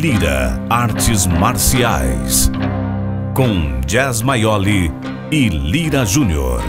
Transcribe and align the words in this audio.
Lira 0.00 0.56
Artes 0.70 1.26
Marciais. 1.26 2.52
Com 3.34 3.80
Jazz 3.84 4.22
Maioli 4.22 4.92
e 5.32 5.48
Lira 5.48 6.06
Júnior. 6.06 6.62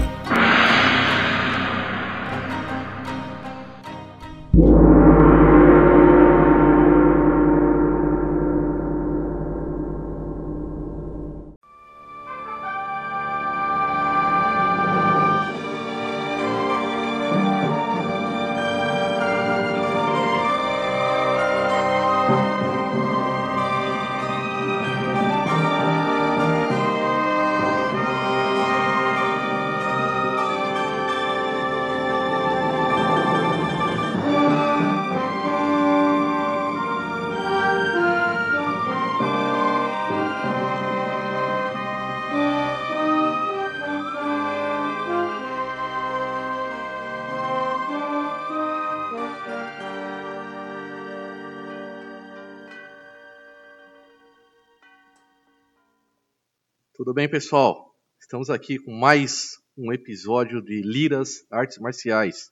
Tudo 57.00 57.14
bem, 57.14 57.30
pessoal? 57.30 57.98
Estamos 58.20 58.50
aqui 58.50 58.78
com 58.78 58.92
mais 58.92 59.58
um 59.78 59.94
episódio 59.94 60.62
de 60.62 60.82
Liras 60.82 61.48
Artes 61.50 61.78
Marciais. 61.78 62.52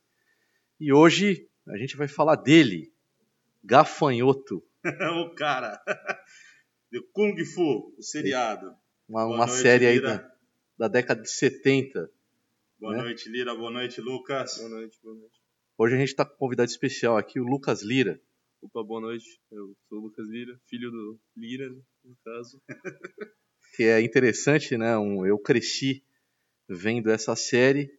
E 0.80 0.94
hoje 0.94 1.50
a 1.68 1.76
gente 1.78 1.98
vai 1.98 2.08
falar 2.08 2.38
dele, 2.38 2.94
Gafanhoto, 3.62 4.64
o 4.86 5.36
cara. 5.36 5.78
Do 6.90 7.04
Kung 7.12 7.36
Fu, 7.44 7.94
o 7.98 8.02
seriado. 8.02 8.74
uma, 9.10 9.26
uma 9.26 9.46
noite, 9.48 9.62
série 9.62 9.86
aí 9.86 10.00
da, 10.02 10.26
da 10.78 10.88
década 10.88 11.22
de 11.22 11.30
70. 11.30 12.10
Boa 12.80 12.96
Né? 12.96 13.04
noite, 13.04 13.28
Lira. 13.28 13.54
Boa 13.54 13.70
noite, 13.70 14.00
Lucas. 14.00 14.60
Boa 14.60 14.70
noite, 14.70 14.98
boa 15.04 15.14
noite. 15.18 15.42
Hoje 15.78 15.96
a 15.96 15.98
gente 15.98 16.08
está 16.08 16.24
com 16.24 16.36
um 16.36 16.38
convidado 16.38 16.70
especial 16.72 17.18
aqui, 17.18 17.38
o 17.38 17.44
Lucas 17.44 17.84
Lira. 17.84 18.18
Opa, 18.62 18.82
boa 18.82 19.02
noite. 19.02 19.42
Eu 19.52 19.76
sou 19.90 19.98
o 20.00 20.04
Lucas 20.04 20.26
Lira, 20.30 20.58
filho 20.70 20.90
do 20.90 21.20
Lira, 21.36 21.68
no 22.06 22.16
caso. 22.24 22.62
que 23.76 23.84
é 23.84 24.02
interessante, 24.02 24.78
né? 24.78 24.98
Um- 24.98 25.26
eu 25.26 25.38
cresci 25.38 26.04
vendo 26.68 27.10
essa 27.12 27.36
série. 27.36 27.90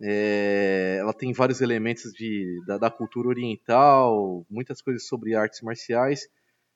É, 0.00 0.96
ela 1.00 1.12
tem 1.12 1.32
vários 1.32 1.60
elementos 1.60 2.12
de, 2.12 2.60
da, 2.66 2.78
da 2.78 2.90
cultura 2.90 3.28
oriental, 3.28 4.46
muitas 4.48 4.80
coisas 4.80 5.06
sobre 5.06 5.34
artes 5.34 5.60
marciais. 5.60 6.28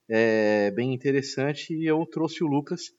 É 0.08 0.70
bem 0.72 0.92
interessante 0.92 1.72
e 1.72 1.86
eu 1.86 2.04
trouxe 2.06 2.42
o 2.42 2.48
Lucas 2.48 2.92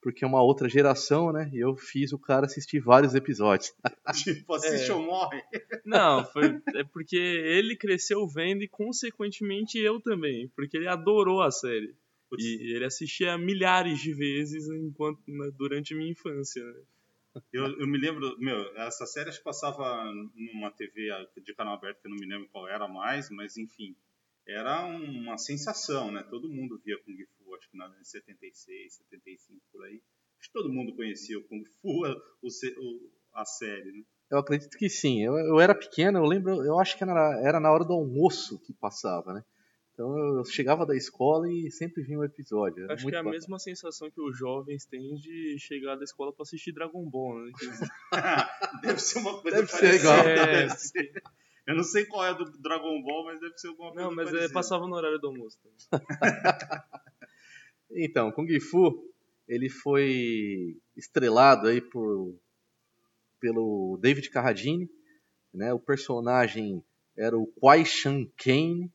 porque 0.00 0.24
é 0.24 0.26
uma 0.28 0.40
outra 0.42 0.68
geração, 0.68 1.32
né? 1.32 1.50
E 1.52 1.58
eu 1.58 1.76
fiz 1.76 2.12
o 2.12 2.18
cara 2.18 2.46
assistir 2.46 2.78
vários 2.78 3.14
episódios. 3.14 3.74
Tipo, 4.14 4.54
assiste 4.54 4.90
É. 4.90 4.94
ou 4.94 5.02
morre. 5.02 5.42
Não, 5.84 6.24
foi, 6.32 6.60
é 6.76 6.84
porque 6.84 7.16
ele 7.16 7.76
cresceu 7.76 8.26
vendo 8.28 8.62
e, 8.62 8.68
consequentemente, 8.68 9.78
eu 9.78 10.00
também. 10.00 10.48
Porque 10.54 10.76
ele 10.76 10.86
adorou 10.88 11.42
a 11.42 11.50
série. 11.50 11.92
E 12.38 12.74
ele 12.74 12.84
assistia 12.84 13.38
milhares 13.38 14.00
de 14.00 14.12
vezes 14.12 14.68
enquanto, 14.68 15.20
durante 15.56 15.94
a 15.94 15.96
minha 15.96 16.10
infância. 16.10 16.64
né? 16.64 16.82
Eu, 17.52 17.64
eu 17.80 17.86
me 17.86 17.98
lembro, 17.98 18.36
meu, 18.38 18.76
essa 18.76 19.06
série 19.06 19.28
acho 19.28 19.38
que 19.38 19.44
passava 19.44 20.04
numa 20.34 20.70
TV 20.70 21.08
de 21.42 21.54
canal 21.54 21.74
aberto, 21.74 22.00
que 22.00 22.06
eu 22.08 22.10
não 22.10 22.18
me 22.18 22.26
lembro 22.26 22.48
qual 22.50 22.68
era 22.68 22.88
mais, 22.88 23.30
mas 23.30 23.56
enfim, 23.56 23.94
era 24.46 24.84
uma 24.86 25.38
sensação, 25.38 26.10
né? 26.10 26.22
Todo 26.28 26.48
mundo 26.48 26.80
via 26.84 26.98
Kung 27.04 27.16
Fu, 27.38 27.54
acho 27.54 27.70
que 27.70 27.76
na 27.76 27.86
em 28.00 28.04
76, 28.04 28.94
75 28.94 29.60
por 29.72 29.84
aí. 29.84 30.00
Acho 30.40 30.48
que 30.48 30.52
todo 30.52 30.72
mundo 30.72 30.94
conhecia 30.94 31.38
o 31.38 31.44
Kung 31.44 31.64
Fu, 31.80 32.02
o, 32.42 32.50
se- 32.50 32.74
o- 32.78 33.10
a 33.34 33.44
série, 33.44 33.92
né? 33.92 34.02
Eu 34.30 34.38
acredito 34.38 34.76
que 34.76 34.88
sim. 34.88 35.22
Eu, 35.22 35.34
eu 35.38 35.60
era 35.60 35.74
pequeno, 35.74 36.18
eu 36.18 36.24
lembro, 36.24 36.64
eu 36.64 36.78
acho 36.80 36.96
que 36.98 37.04
era, 37.04 37.40
era 37.46 37.60
na 37.60 37.70
hora 37.70 37.84
do 37.84 37.92
almoço 37.92 38.58
que 38.58 38.72
passava, 38.72 39.32
né? 39.32 39.44
Então 39.96 40.36
eu 40.36 40.44
chegava 40.44 40.84
da 40.84 40.94
escola 40.94 41.50
e 41.50 41.70
sempre 41.70 42.02
vinha 42.02 42.18
um 42.18 42.24
episódio. 42.24 42.84
Era 42.84 42.92
Acho 42.92 43.04
muito 43.04 43.12
que 43.14 43.16
é 43.16 43.18
a 43.18 43.22
bacana. 43.22 43.38
mesma 43.40 43.58
sensação 43.58 44.10
que 44.10 44.20
os 44.20 44.36
jovens 44.36 44.84
têm 44.84 45.14
de 45.14 45.56
chegar 45.58 45.96
da 45.96 46.04
escola 46.04 46.34
pra 46.34 46.42
assistir 46.42 46.70
Dragon 46.72 47.02
Ball, 47.08 47.38
né? 47.46 47.52
Deve 48.82 48.98
ser 49.00 49.20
uma 49.20 49.40
coisa 49.40 49.56
Deve 49.56 49.68
ser 49.72 49.80
parecida. 49.80 49.96
igual. 50.10 50.18
É, 50.28 50.44
Deve 50.66 50.70
ser. 50.76 51.12
Eu 51.66 51.74
não 51.76 51.82
sei 51.82 52.04
qual 52.04 52.26
é 52.26 52.28
a 52.28 52.32
do 52.34 52.44
Dragon 52.60 53.02
Ball, 53.02 53.24
mas 53.24 53.40
deve 53.40 53.56
ser 53.56 53.68
alguma 53.68 53.90
coisa 53.90 54.04
Não, 54.06 54.14
mas 54.14 54.28
é, 54.28 54.30
parecida. 54.32 54.52
passava 54.52 54.86
no 54.86 54.94
horário 54.94 55.18
do 55.18 55.28
almoço. 55.28 55.58
Então, 57.90 58.32
Kung 58.32 58.48
Fu, 58.60 59.10
ele 59.48 59.68
foi 59.70 60.76
estrelado 60.96 61.68
aí 61.68 61.80
por, 61.80 62.36
pelo 63.40 63.96
David 64.00 64.28
Carradine, 64.30 64.90
né? 65.54 65.72
O 65.72 65.78
personagem 65.78 66.84
era 67.16 67.38
o 67.38 67.46
Kwai 67.46 67.84
Shan 67.84 68.26
Kane, 68.36 68.92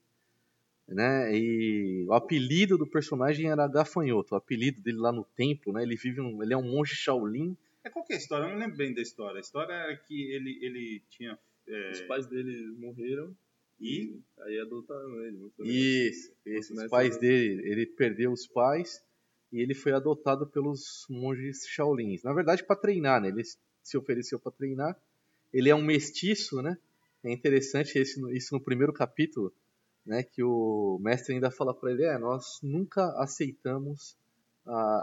né? 0.87 1.35
E 1.35 2.05
o 2.07 2.13
apelido 2.13 2.77
do 2.77 2.87
personagem 2.87 3.49
era 3.49 3.67
Gafanhoto. 3.67 4.33
O 4.33 4.37
apelido 4.37 4.81
dele 4.81 4.97
lá 4.97 5.11
no 5.11 5.23
templo, 5.23 5.71
né? 5.73 5.83
Ele 5.83 5.95
vive 5.95 6.21
um, 6.21 6.41
ele 6.43 6.53
é 6.53 6.57
um 6.57 6.69
monge 6.69 6.95
Shaolin. 6.95 7.55
É 7.83 7.89
qual 7.89 8.05
que 8.05 8.13
é 8.13 8.15
a 8.15 8.19
história? 8.19 8.45
Eu 8.45 8.51
não 8.51 8.57
lembro 8.59 8.77
bem 8.77 8.93
da 8.93 9.01
história. 9.01 9.37
A 9.37 9.41
história 9.41 9.73
é 9.73 9.95
que 9.95 10.31
ele, 10.31 10.59
ele 10.61 11.01
tinha. 11.09 11.37
é, 11.67 11.91
Os 11.91 12.01
pais 12.01 12.27
dele 12.27 12.67
morreram 12.77 13.35
E 13.79 14.19
aí 14.41 14.59
adotaram 14.59 15.23
ele. 15.25 15.51
isso. 15.59 16.31
Os 16.45 16.89
pais 16.89 17.17
dele, 17.17 17.61
ele 17.67 17.85
perdeu 17.85 18.31
os 18.31 18.45
pais 18.47 19.01
e 19.51 19.59
ele 19.59 19.73
foi 19.73 19.91
adotado 19.93 20.45
pelos 20.47 21.05
monges 21.09 21.65
Shaolins. 21.67 22.23
Na 22.23 22.33
verdade, 22.33 22.63
para 22.63 22.75
treinar, 22.75 23.21
né? 23.21 23.29
Ele 23.29 23.43
se 23.83 23.97
ofereceu 23.97 24.39
para 24.39 24.51
treinar. 24.51 24.95
Ele 25.51 25.69
é 25.69 25.75
um 25.75 25.83
mestiço, 25.83 26.61
né? 26.61 26.77
É 27.23 27.31
interessante 27.31 27.97
esse, 27.97 28.19
isso 28.35 28.53
no 28.55 28.61
primeiro 28.61 28.93
capítulo, 28.93 29.53
né? 30.05 30.23
Que 30.23 30.43
o 30.43 30.99
mestre 31.01 31.33
ainda 31.33 31.51
fala 31.51 31.73
para 31.73 31.91
ele: 31.91 32.03
é, 32.05 32.17
nós 32.17 32.59
nunca 32.63 33.05
aceitamos 33.21 34.15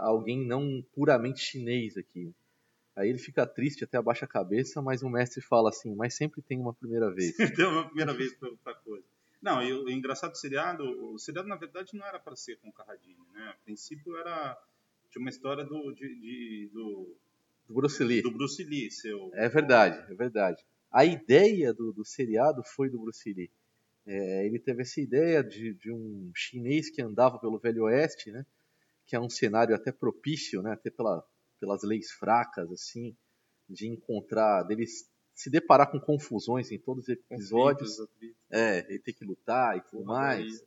alguém 0.01 0.45
não 0.45 0.83
puramente 0.93 1.39
chinês 1.41 1.97
aqui. 1.97 2.33
Aí 2.95 3.09
ele 3.09 3.19
fica 3.19 3.45
triste, 3.45 3.83
até 3.83 3.97
abaixa 3.97 4.25
a 4.25 4.27
cabeça, 4.27 4.81
mas 4.81 5.01
o 5.03 5.09
mestre 5.09 5.41
fala 5.41 5.69
assim: 5.69 5.93
mas 5.95 6.15
sempre 6.15 6.41
tem 6.41 6.59
uma 6.59 6.73
primeira 6.73 7.09
vez. 7.11 7.35
deu 7.55 7.69
uma 7.69 7.85
primeira 7.85 8.13
vez 8.13 8.33
pra 8.33 8.49
outra 8.49 8.73
coisa. 8.75 9.05
Não, 9.41 9.63
e 9.63 9.71
o 9.71 9.89
engraçado 9.89 10.31
do 10.31 10.37
seriado, 10.37 10.83
o 11.13 11.17
seriado 11.17 11.47
na 11.47 11.55
verdade 11.55 11.95
não 11.97 12.05
era 12.05 12.19
para 12.19 12.35
ser 12.35 12.57
com 12.59 12.67
o 12.69 12.73
Carradine, 12.73 13.15
né? 13.33 13.47
A 13.49 13.63
princípio 13.63 14.17
era 14.17 14.57
tinha 15.09 15.21
uma 15.21 15.29
história 15.29 15.63
do 15.63 15.91
de, 15.93 16.07
de- 16.19 16.69
do, 16.73 17.15
Do 17.67 17.73
Bruce 17.73 18.03
Lee. 18.03 18.21
do 18.21 18.31
Bruce 18.31 18.61
Lee, 18.63 18.91
seu 18.91 19.31
É 19.33 19.47
verdade, 19.47 19.97
é 20.11 20.15
verdade. 20.15 20.61
A 20.91 21.05
ideia 21.05 21.73
do, 21.73 21.93
do 21.93 22.03
seriado 22.03 22.61
foi 22.63 22.89
do 22.89 22.99
Bruce 22.99 23.31
Lee. 23.31 23.49
É, 24.11 24.43
ele 24.43 24.57
teve 24.57 24.81
essa 24.81 24.99
ideia 24.99 25.43
de, 25.43 25.75
de 25.75 25.91
um 25.91 26.31
chinês 26.33 26.89
que 26.89 26.99
andava 26.99 27.37
pelo 27.37 27.59
Velho 27.59 27.83
Oeste, 27.83 28.31
né? 28.31 28.43
Que 29.05 29.15
é 29.15 29.19
um 29.19 29.29
cenário 29.29 29.75
até 29.75 29.91
propício, 29.91 30.63
né? 30.63 30.71
Até 30.71 30.89
pela, 30.89 31.23
pelas 31.59 31.83
leis 31.83 32.09
fracas, 32.11 32.71
assim, 32.71 33.15
de 33.69 33.87
encontrar, 33.87 34.63
dele 34.63 34.87
se 35.35 35.49
deparar 35.49 35.91
com 35.91 35.99
confusões 35.99 36.71
em 36.71 36.79
todos 36.79 37.03
os 37.03 37.09
episódios. 37.09 37.97
Conflitos, 37.97 38.35
É, 38.49 38.79
ele 38.89 38.99
tem 38.99 39.13
que 39.13 39.23
lutar 39.23 39.77
e 39.77 39.81
tudo 39.81 40.03
mais. 40.03 40.65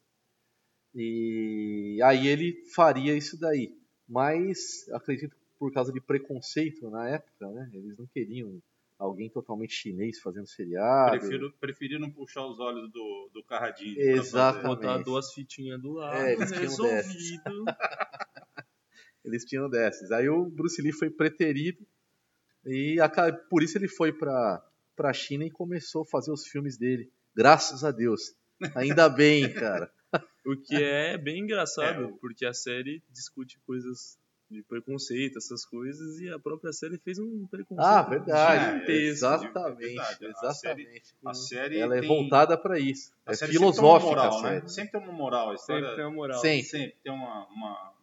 E 0.94 1.98
aí 2.04 2.28
ele 2.28 2.64
faria 2.72 3.16
isso 3.16 3.36
daí. 3.40 3.76
Mas 4.08 4.88
acredito 4.92 5.34
que 5.34 5.42
por 5.58 5.72
causa 5.72 5.92
de 5.92 6.00
preconceito 6.00 6.88
na 6.90 7.08
época, 7.08 7.50
né? 7.50 7.68
Eles 7.74 7.98
não 7.98 8.06
queriam 8.06 8.62
alguém 9.02 9.28
totalmente 9.28 9.72
chinês 9.74 10.20
fazendo 10.20 10.46
seriado. 10.46 11.18
prefiro, 11.18 11.52
preferiram 11.60 12.10
puxar 12.10 12.46
os 12.46 12.58
olhos 12.60 12.90
do, 12.92 13.30
do 13.32 13.42
Carradine. 13.44 13.94
pra 13.94 14.02
Exatamente. 14.04 14.66
Botar 14.66 14.98
duas 14.98 15.32
fitinhas 15.32 15.80
do 15.80 15.92
lado, 15.92 16.16
É, 16.16 16.32
eles 16.34 16.48
tinham 16.48 16.62
resolvido. 16.62 17.64
Eles 19.24 19.44
tinham 19.44 19.70
dessas. 19.70 20.10
Aí 20.10 20.28
o 20.28 20.46
Bruce 20.50 20.82
Lee 20.82 20.92
foi 20.92 21.08
preterido 21.08 21.86
e 22.66 22.98
aca- 23.00 23.32
por 23.48 23.62
isso 23.62 23.78
ele 23.78 23.86
foi 23.88 24.12
para 24.12 24.60
para 24.96 25.12
China 25.12 25.44
e 25.44 25.50
começou 25.50 26.02
a 26.02 26.06
fazer 26.06 26.32
os 26.32 26.46
filmes 26.46 26.76
dele. 26.76 27.10
Graças 27.34 27.82
a 27.84 27.90
Deus. 27.92 28.34
Ainda 28.74 29.08
bem, 29.08 29.52
cara. 29.52 29.90
O 30.44 30.56
que 30.56 30.74
é 30.74 31.16
bem 31.16 31.38
engraçado, 31.44 32.04
É, 32.04 32.12
porque 32.20 32.44
a 32.44 32.52
série 32.52 33.00
discute 33.08 33.60
coisas 33.60 34.18
de 34.52 34.62
preconceito, 34.62 35.38
essas 35.38 35.64
coisas, 35.64 36.20
e 36.20 36.28
a 36.28 36.38
própria 36.38 36.72
série 36.72 36.98
fez 36.98 37.18
um 37.18 37.46
preconceito 37.46 37.86
Ah, 37.88 38.02
verdade. 38.02 38.64
gigantesco. 38.64 38.92
Exatamente. 38.92 39.78
verdade. 39.86 40.24
A 40.26 40.28
Exatamente. 40.28 41.14
A 41.24 41.34
série 41.34 41.78
Ela 41.78 41.96
é 41.96 42.00
tem- 42.00 42.08
voltada 42.08 42.56
para 42.58 42.78
isso. 42.78 43.12
a 43.26 43.32
É 43.32 43.34
série 43.34 43.52
sempre 43.52 43.58
tem 43.58 43.66
uma 43.66 43.72
filosófica 44.00 44.08
moral, 44.10 44.38
a 44.38 44.42
né? 44.42 44.48
série. 44.60 44.68
Sempre 44.68 44.92
tem 44.92 45.00
uma 45.00 45.12
moral. 45.12 45.50
A 45.50 45.54
história 45.54 45.82
Sempre 45.82 45.96
tem 45.96 46.04
uma 46.04 46.14
moral. 46.14 46.38
Sempre. 46.40 46.64
sempre 46.68 46.96
tem 47.02 47.12
uma, 47.12 47.46
uma 47.48 47.94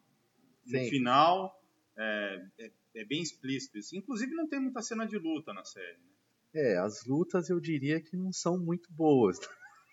no 0.65 0.71
Sempre. 0.71 0.89
final 0.89 1.61
é, 1.97 2.41
é, 2.59 2.71
é 2.95 3.05
bem 3.05 3.21
explícito 3.21 3.77
isso. 3.77 3.95
Inclusive 3.95 4.33
não 4.33 4.47
tem 4.47 4.59
muita 4.59 4.81
cena 4.81 5.05
de 5.05 5.17
luta 5.17 5.53
na 5.53 5.63
série. 5.63 5.93
né? 5.93 6.09
É, 6.53 6.77
as 6.79 7.05
lutas 7.05 7.49
eu 7.49 7.59
diria 7.59 8.01
que 8.01 8.17
não 8.17 8.31
são 8.33 8.57
muito 8.57 8.91
boas. 8.91 9.37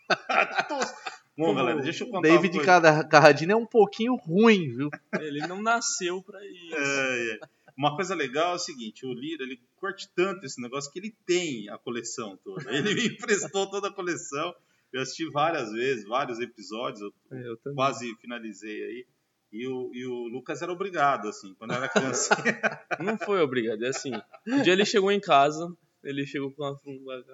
Bom, 1.37 1.55
galera, 1.55 1.81
deixa 1.83 2.05
eu 2.05 2.09
O 2.09 2.11
contar 2.11 2.29
David 2.29 2.57
uma 2.57 2.65
coisa. 2.65 2.81
Carra- 2.81 3.05
Carradine 3.09 3.53
é 3.53 3.57
um 3.57 3.67
pouquinho 3.67 4.15
ruim, 4.17 4.69
viu? 4.75 4.91
Ele 5.21 5.47
não 5.47 5.63
nasceu 5.63 6.23
pra 6.23 6.45
isso. 6.47 6.75
É, 6.75 7.33
é. 7.35 7.41
Uma 7.77 7.95
coisa 7.95 8.15
legal 8.15 8.53
é 8.53 8.55
o 8.55 8.59
seguinte, 8.59 9.05
o 9.05 9.13
Lira, 9.13 9.43
ele 9.45 9.61
curte 9.77 10.09
tanto 10.15 10.47
esse 10.47 10.61
negócio 10.63 10.91
que 10.91 10.99
ele 10.99 11.15
tem 11.27 11.69
a 11.69 11.77
coleção 11.77 12.39
toda. 12.43 12.71
Ele 12.75 12.95
me 12.95 13.07
emprestou 13.13 13.69
toda 13.69 13.89
a 13.89 13.93
coleção. 13.93 14.55
Eu 14.93 15.03
assisti 15.03 15.29
várias 15.31 15.71
vezes, 15.73 16.07
vários 16.09 16.41
episódios, 16.41 17.03
eu 17.03 17.13
É, 17.37 17.49
eu 17.49 17.59
quase 17.75 18.15
finalizei 18.17 18.83
aí. 18.83 19.07
E 19.53 19.67
o, 19.69 19.91
e 19.95 20.07
o 20.07 20.29
Lucas 20.29 20.63
era 20.63 20.73
obrigado, 20.73 21.29
assim, 21.29 21.55
quando 21.59 21.73
era 21.75 21.89
criança. 21.89 22.35
Não 22.99 23.19
foi 23.19 23.41
obrigado, 23.43 23.85
é 23.85 23.89
assim. 23.89 24.13
Um 24.47 24.63
dia 24.63 24.73
ele 24.73 24.85
chegou 24.87 25.11
em 25.13 25.21
casa, 25.21 25.71
ele 26.03 26.27
chegou 26.27 26.51
com 26.53 26.63
uma, 26.65 26.81
uma, 26.85 27.25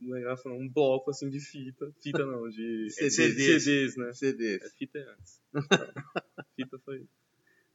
não, 0.00 0.56
um 0.56 0.68
bloco 0.68 1.10
assim 1.10 1.28
de 1.28 1.40
fita. 1.40 1.92
Fita 2.00 2.24
não, 2.24 2.48
de 2.48 2.88
CDs. 3.10 3.64
CDs, 3.64 3.96
né? 3.96 4.12
CD. 4.12 4.56
É, 4.56 4.70
fita 4.70 4.98
é 4.98 5.02
antes. 5.02 5.40
Então, 5.54 5.58
fita 6.56 6.78
foi. 6.84 7.06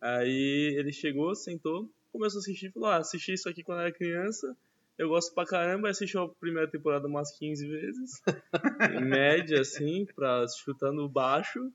Aí 0.02 0.75
ele 0.78 0.92
chegou, 0.92 1.34
sentou, 1.36 1.90
começou 2.12 2.40
a 2.40 2.42
assistir, 2.42 2.72
falou: 2.72 2.90
Ah, 2.90 2.98
assisti 2.98 3.34
isso 3.34 3.50
aqui 3.50 3.64
quando 3.64 3.81
era 3.81 3.92
criança. 3.92 4.56
Eu 4.98 5.10
gosto 5.10 5.34
pra 5.34 5.46
caramba, 5.46 5.90
assisti 5.90 6.18
a 6.18 6.28
primeira 6.28 6.70
temporada 6.70 7.08
umas 7.08 7.36
15 7.38 7.68
vezes. 7.68 8.22
em 9.02 9.06
média, 9.06 9.62
assim, 9.62 10.06
pra 10.16 10.46
chutando 10.48 11.08
baixo. 11.10 11.72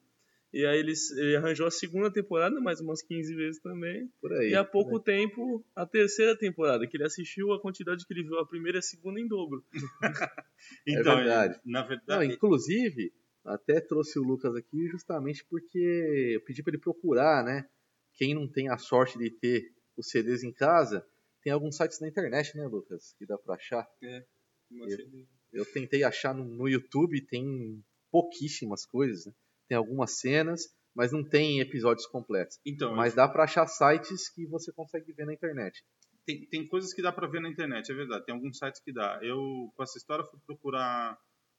E 0.52 0.64
aí 0.64 0.78
ele, 0.78 0.92
ele 1.16 1.36
arranjou 1.36 1.66
a 1.66 1.70
segunda 1.70 2.10
temporada, 2.10 2.58
mais 2.60 2.80
umas 2.80 3.02
15 3.02 3.34
vezes 3.34 3.60
também. 3.60 4.10
Por 4.20 4.32
aí. 4.32 4.50
E 4.50 4.54
há 4.54 4.64
pouco 4.64 4.98
tempo, 4.98 5.64
a 5.76 5.84
terceira 5.84 6.36
temporada, 6.36 6.86
que 6.86 6.96
ele 6.96 7.04
assistiu, 7.04 7.52
a 7.52 7.60
quantidade 7.60 8.06
que 8.06 8.12
ele 8.14 8.22
viu 8.22 8.38
a 8.38 8.46
primeira 8.46 8.78
e 8.78 8.80
a 8.80 8.82
segunda 8.82 9.20
em 9.20 9.28
dobro. 9.28 9.64
Então, 10.86 11.16
verdade. 11.16 11.54
ele- 11.54 11.72
na 11.72 11.80
Não, 11.82 11.88
verdade, 11.88 12.32
inclusive, 12.34 13.12
até 13.44 13.80
trouxe 13.80 14.18
o 14.18 14.22
Lucas 14.22 14.54
aqui 14.56 14.88
justamente 14.88 15.44
porque 15.44 15.78
eu 16.34 16.40
pedi 16.40 16.62
para 16.62 16.72
ele 16.72 16.82
procurar, 16.82 17.44
né? 17.44 17.68
Quem 18.14 18.34
não 18.34 18.48
tem 18.48 18.68
a 18.68 18.76
sorte 18.78 19.18
de 19.18 19.30
ter 19.30 19.72
os 19.96 20.08
CDs 20.10 20.42
em 20.42 20.52
casa, 20.52 21.06
tem 21.42 21.52
alguns 21.52 21.76
sites 21.76 22.00
na 22.00 22.08
internet, 22.08 22.56
né, 22.56 22.66
Lucas? 22.66 23.14
Que 23.18 23.26
dá 23.26 23.38
para 23.38 23.54
achar. 23.54 23.86
Eu 25.52 25.64
tentei 25.72 26.02
achar 26.02 26.34
no, 26.34 26.44
no 26.44 26.68
YouTube, 26.68 27.20
tem 27.26 27.82
pouquíssimas 28.10 28.84
coisas, 28.84 29.26
né? 29.26 29.32
Tem 29.68 29.76
algumas 29.76 30.18
cenas, 30.18 30.62
mas 30.94 31.12
não 31.12 31.22
tem 31.22 31.60
episódios 31.60 32.06
completos. 32.06 32.58
então 32.66 32.94
Mas 32.94 33.14
dá 33.14 33.28
para 33.28 33.44
achar 33.44 33.66
sites 33.66 34.28
que 34.28 34.46
você 34.46 34.72
consegue 34.72 35.12
ver 35.12 35.26
na 35.26 35.34
internet. 35.34 35.84
tem, 36.26 36.44
tem 36.46 36.66
coisas 36.66 36.92
que 36.92 37.02
dá 37.02 37.12
pra 37.12 37.26
ver 37.28 37.40
na 37.40 37.48
internet, 37.48 37.90
é 37.90 37.94
verdade. 37.94 38.24
Tem 38.26 38.34
alguns 38.34 38.58
sites 38.58 38.80
que 38.82 38.92
dá. 38.92 39.18
Eu, 39.22 39.70
com 39.76 39.82
essa 39.82 39.96
história, 39.98 40.24
fui 40.24 40.38
procurar 40.46 41.18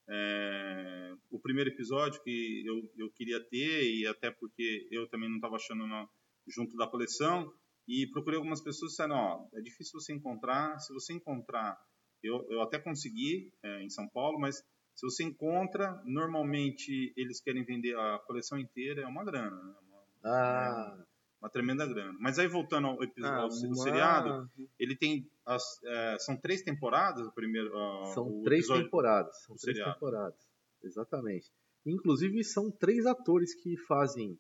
é, 0.10 1.14
o 1.30 1.40
primeiro 1.40 1.70
episódio 1.70 2.22
que 2.24 2.64
eu, 2.66 2.92
eu 2.98 3.12
queria 3.12 3.40
ter, 3.50 3.84
e 3.84 4.08
até 4.08 4.32
porque 4.32 4.88
eu 4.92 5.08
também 5.08 5.30
não 5.30 5.38
estava 5.38 5.56
achando 5.56 5.86
na- 5.88 6.08
junto 6.48 6.76
da 6.76 6.88
coleção. 6.88 7.52
E 7.88 8.08
procurei 8.12 8.38
algumas 8.38 8.62
pessoas 8.62 8.92
disseram: 8.92 9.16
Ó, 9.16 9.48
é 9.58 9.62
difícil 9.62 10.00
você 10.00 10.14
encontrar. 10.14 10.80
Se 10.80 10.94
você 10.94 11.14
encontrar, 11.14 11.78
eu, 12.24 12.46
eu 12.50 12.62
até 12.62 12.78
consegui 12.80 13.52
é, 13.64 13.84
em 13.84 13.90
São 13.90 14.08
Paulo, 14.10 14.40
mas 14.40 14.64
se 15.00 15.06
você 15.06 15.24
encontra, 15.24 16.02
normalmente 16.06 17.14
eles 17.16 17.40
querem 17.42 17.64
vender 17.64 17.96
a 17.98 18.20
coleção 18.20 18.58
inteira, 18.58 19.02
é 19.02 19.08
uma 19.08 19.24
grana, 19.24 19.56
né? 19.64 19.74
uma, 19.90 20.00
Ah, 20.32 21.06
uma 21.42 21.50
tremenda 21.50 21.86
grana. 21.88 22.18
Mas 22.20 22.38
aí 22.38 22.48
voltando 22.48 22.88
ao 22.88 23.02
episódio, 23.04 23.38
Ah, 23.38 23.42
ao 23.44 23.52
se- 23.52 23.66
uma- 23.66 23.76
seriado, 23.76 24.50
ele 24.78 24.96
tem 24.96 25.26
as, 25.46 25.64
é, 25.86 26.18
são 26.20 26.36
três 26.36 26.62
temporadas 26.62 27.26
o 27.26 27.32
primeiro 27.32 27.70
São 28.14 28.28
o 28.28 28.44
três 28.44 28.62
episódio- 28.66 28.84
temporadas. 28.84 29.36
São 29.44 29.56
três 29.56 29.78
seriado. 29.78 29.94
temporadas. 29.94 30.40
Exatamente. 30.84 31.50
Inclusive, 31.86 32.44
são 32.44 32.70
três 32.72 33.06
atores 33.06 33.54
que 33.56 33.78
fazem 33.88 34.38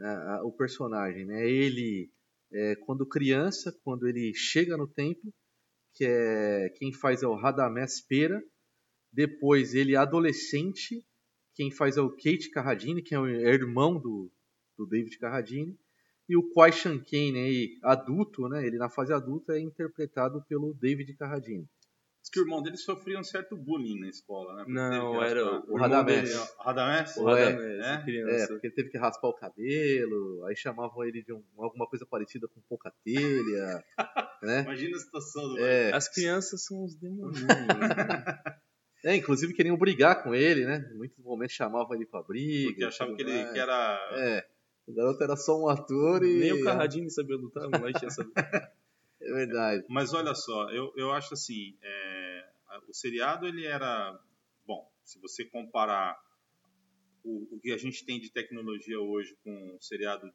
ah, 0.00 0.40
o 0.44 0.52
personagem. 0.52 1.26
Né? 1.26 1.46
Ele, 1.46 2.10
é, 2.52 2.74
quando 2.86 3.06
criança, 3.06 3.70
quando 3.84 4.08
ele 4.08 4.32
chega 4.34 4.76
no 4.78 4.88
templo, 4.88 5.30
que 5.94 6.04
é 6.06 6.70
quem 6.76 6.90
faz 6.92 7.22
é 7.22 7.26
o 7.26 7.34
Radamés 7.34 8.00
Pera. 8.06 8.42
Depois, 9.12 9.74
ele 9.74 9.96
adolescente, 9.96 11.04
quem 11.54 11.70
faz 11.70 11.96
é 11.96 12.00
o 12.00 12.10
Kate 12.10 12.50
Carradine, 12.50 13.02
que 13.02 13.14
é 13.14 13.18
o 13.18 13.26
irmão 13.28 13.98
do, 13.98 14.30
do 14.78 14.86
David 14.86 15.18
Carradine. 15.18 15.78
E 16.28 16.36
o 16.36 16.48
Kwai 16.50 16.70
Shanken, 16.70 17.32
né, 17.32 17.50
e 17.50 17.78
adulto, 17.82 18.48
né, 18.48 18.64
ele 18.64 18.78
na 18.78 18.88
fase 18.88 19.12
adulta 19.12 19.54
é 19.54 19.60
interpretado 19.60 20.44
pelo 20.48 20.72
David 20.74 21.12
Carradine. 21.16 21.68
Diz 22.22 22.30
que 22.30 22.38
o 22.38 22.42
irmão 22.44 22.62
dele 22.62 22.76
sofria 22.76 23.18
um 23.18 23.24
certo 23.24 23.56
bullying 23.56 23.98
na 23.98 24.08
escola, 24.08 24.52
né? 24.54 24.58
Porque 24.64 24.74
Não, 24.74 25.22
era 25.22 25.42
raspar- 25.42 25.60
o 25.60 25.64
irmão 25.72 25.78
Radamés. 25.78 26.28
dele, 26.30 26.38
O 26.58 26.62
Radamés? 26.62 27.16
O 27.16 27.28
É, 27.30 27.44
Radamés, 27.44 27.80
é? 27.80 28.02
criança. 28.04 28.44
É, 28.44 28.46
porque 28.46 28.66
ele 28.66 28.74
teve 28.74 28.90
que 28.90 28.98
raspar 28.98 29.28
o 29.28 29.34
cabelo, 29.34 30.44
aí 30.44 30.54
chamavam 30.54 31.02
ele 31.02 31.22
de 31.22 31.32
um- 31.32 31.42
alguma 31.58 31.86
coisa 31.88 32.04
parecida 32.06 32.46
com 32.46 32.60
pouca 32.68 32.92
telha, 33.02 33.82
né? 34.42 34.60
Imagina 34.62 34.96
a 34.98 35.00
situação 35.00 35.48
do 35.48 35.58
É, 35.58 35.92
As 35.94 36.08
crianças 36.08 36.62
são 36.64 36.84
os 36.84 36.94
demônios. 37.00 37.40
É, 39.04 39.16
inclusive 39.16 39.54
queriam 39.54 39.76
brigar 39.76 40.22
com 40.22 40.34
ele, 40.34 40.64
né? 40.64 40.88
Em 40.92 40.96
muitos 40.96 41.18
momentos 41.18 41.54
chamavam 41.54 41.94
ele 41.94 42.06
pra 42.06 42.22
briga. 42.22 42.70
porque 42.70 42.84
achavam 42.84 43.16
que 43.16 43.22
ele 43.22 43.52
que 43.52 43.58
era 43.58 43.98
É, 44.12 44.46
o 44.86 44.94
garoto 44.94 45.22
era 45.22 45.36
só 45.36 45.58
um 45.58 45.68
ator 45.68 46.24
e... 46.24 46.40
Nem 46.40 46.52
o 46.52 46.64
Carradine 46.64 47.10
sabia 47.10 47.36
lutar, 47.36 47.66
o 47.66 47.70
moleque 47.70 48.04
ia 48.04 48.10
saber. 48.10 48.32
É 49.22 49.32
verdade. 49.34 49.84
Mas 49.86 50.14
olha 50.14 50.34
só, 50.34 50.70
eu, 50.70 50.94
eu 50.96 51.12
acho 51.12 51.34
assim, 51.34 51.76
é, 51.82 52.48
o 52.88 52.94
seriado 52.94 53.46
ele 53.46 53.66
era, 53.66 54.18
bom, 54.66 54.90
se 55.04 55.20
você 55.20 55.44
comparar 55.44 56.18
o, 57.22 57.54
o 57.54 57.60
que 57.60 57.70
a 57.70 57.76
gente 57.76 58.04
tem 58.06 58.18
de 58.18 58.30
tecnologia 58.30 58.98
hoje 58.98 59.36
com 59.44 59.76
o 59.76 59.80
seriado, 59.80 60.32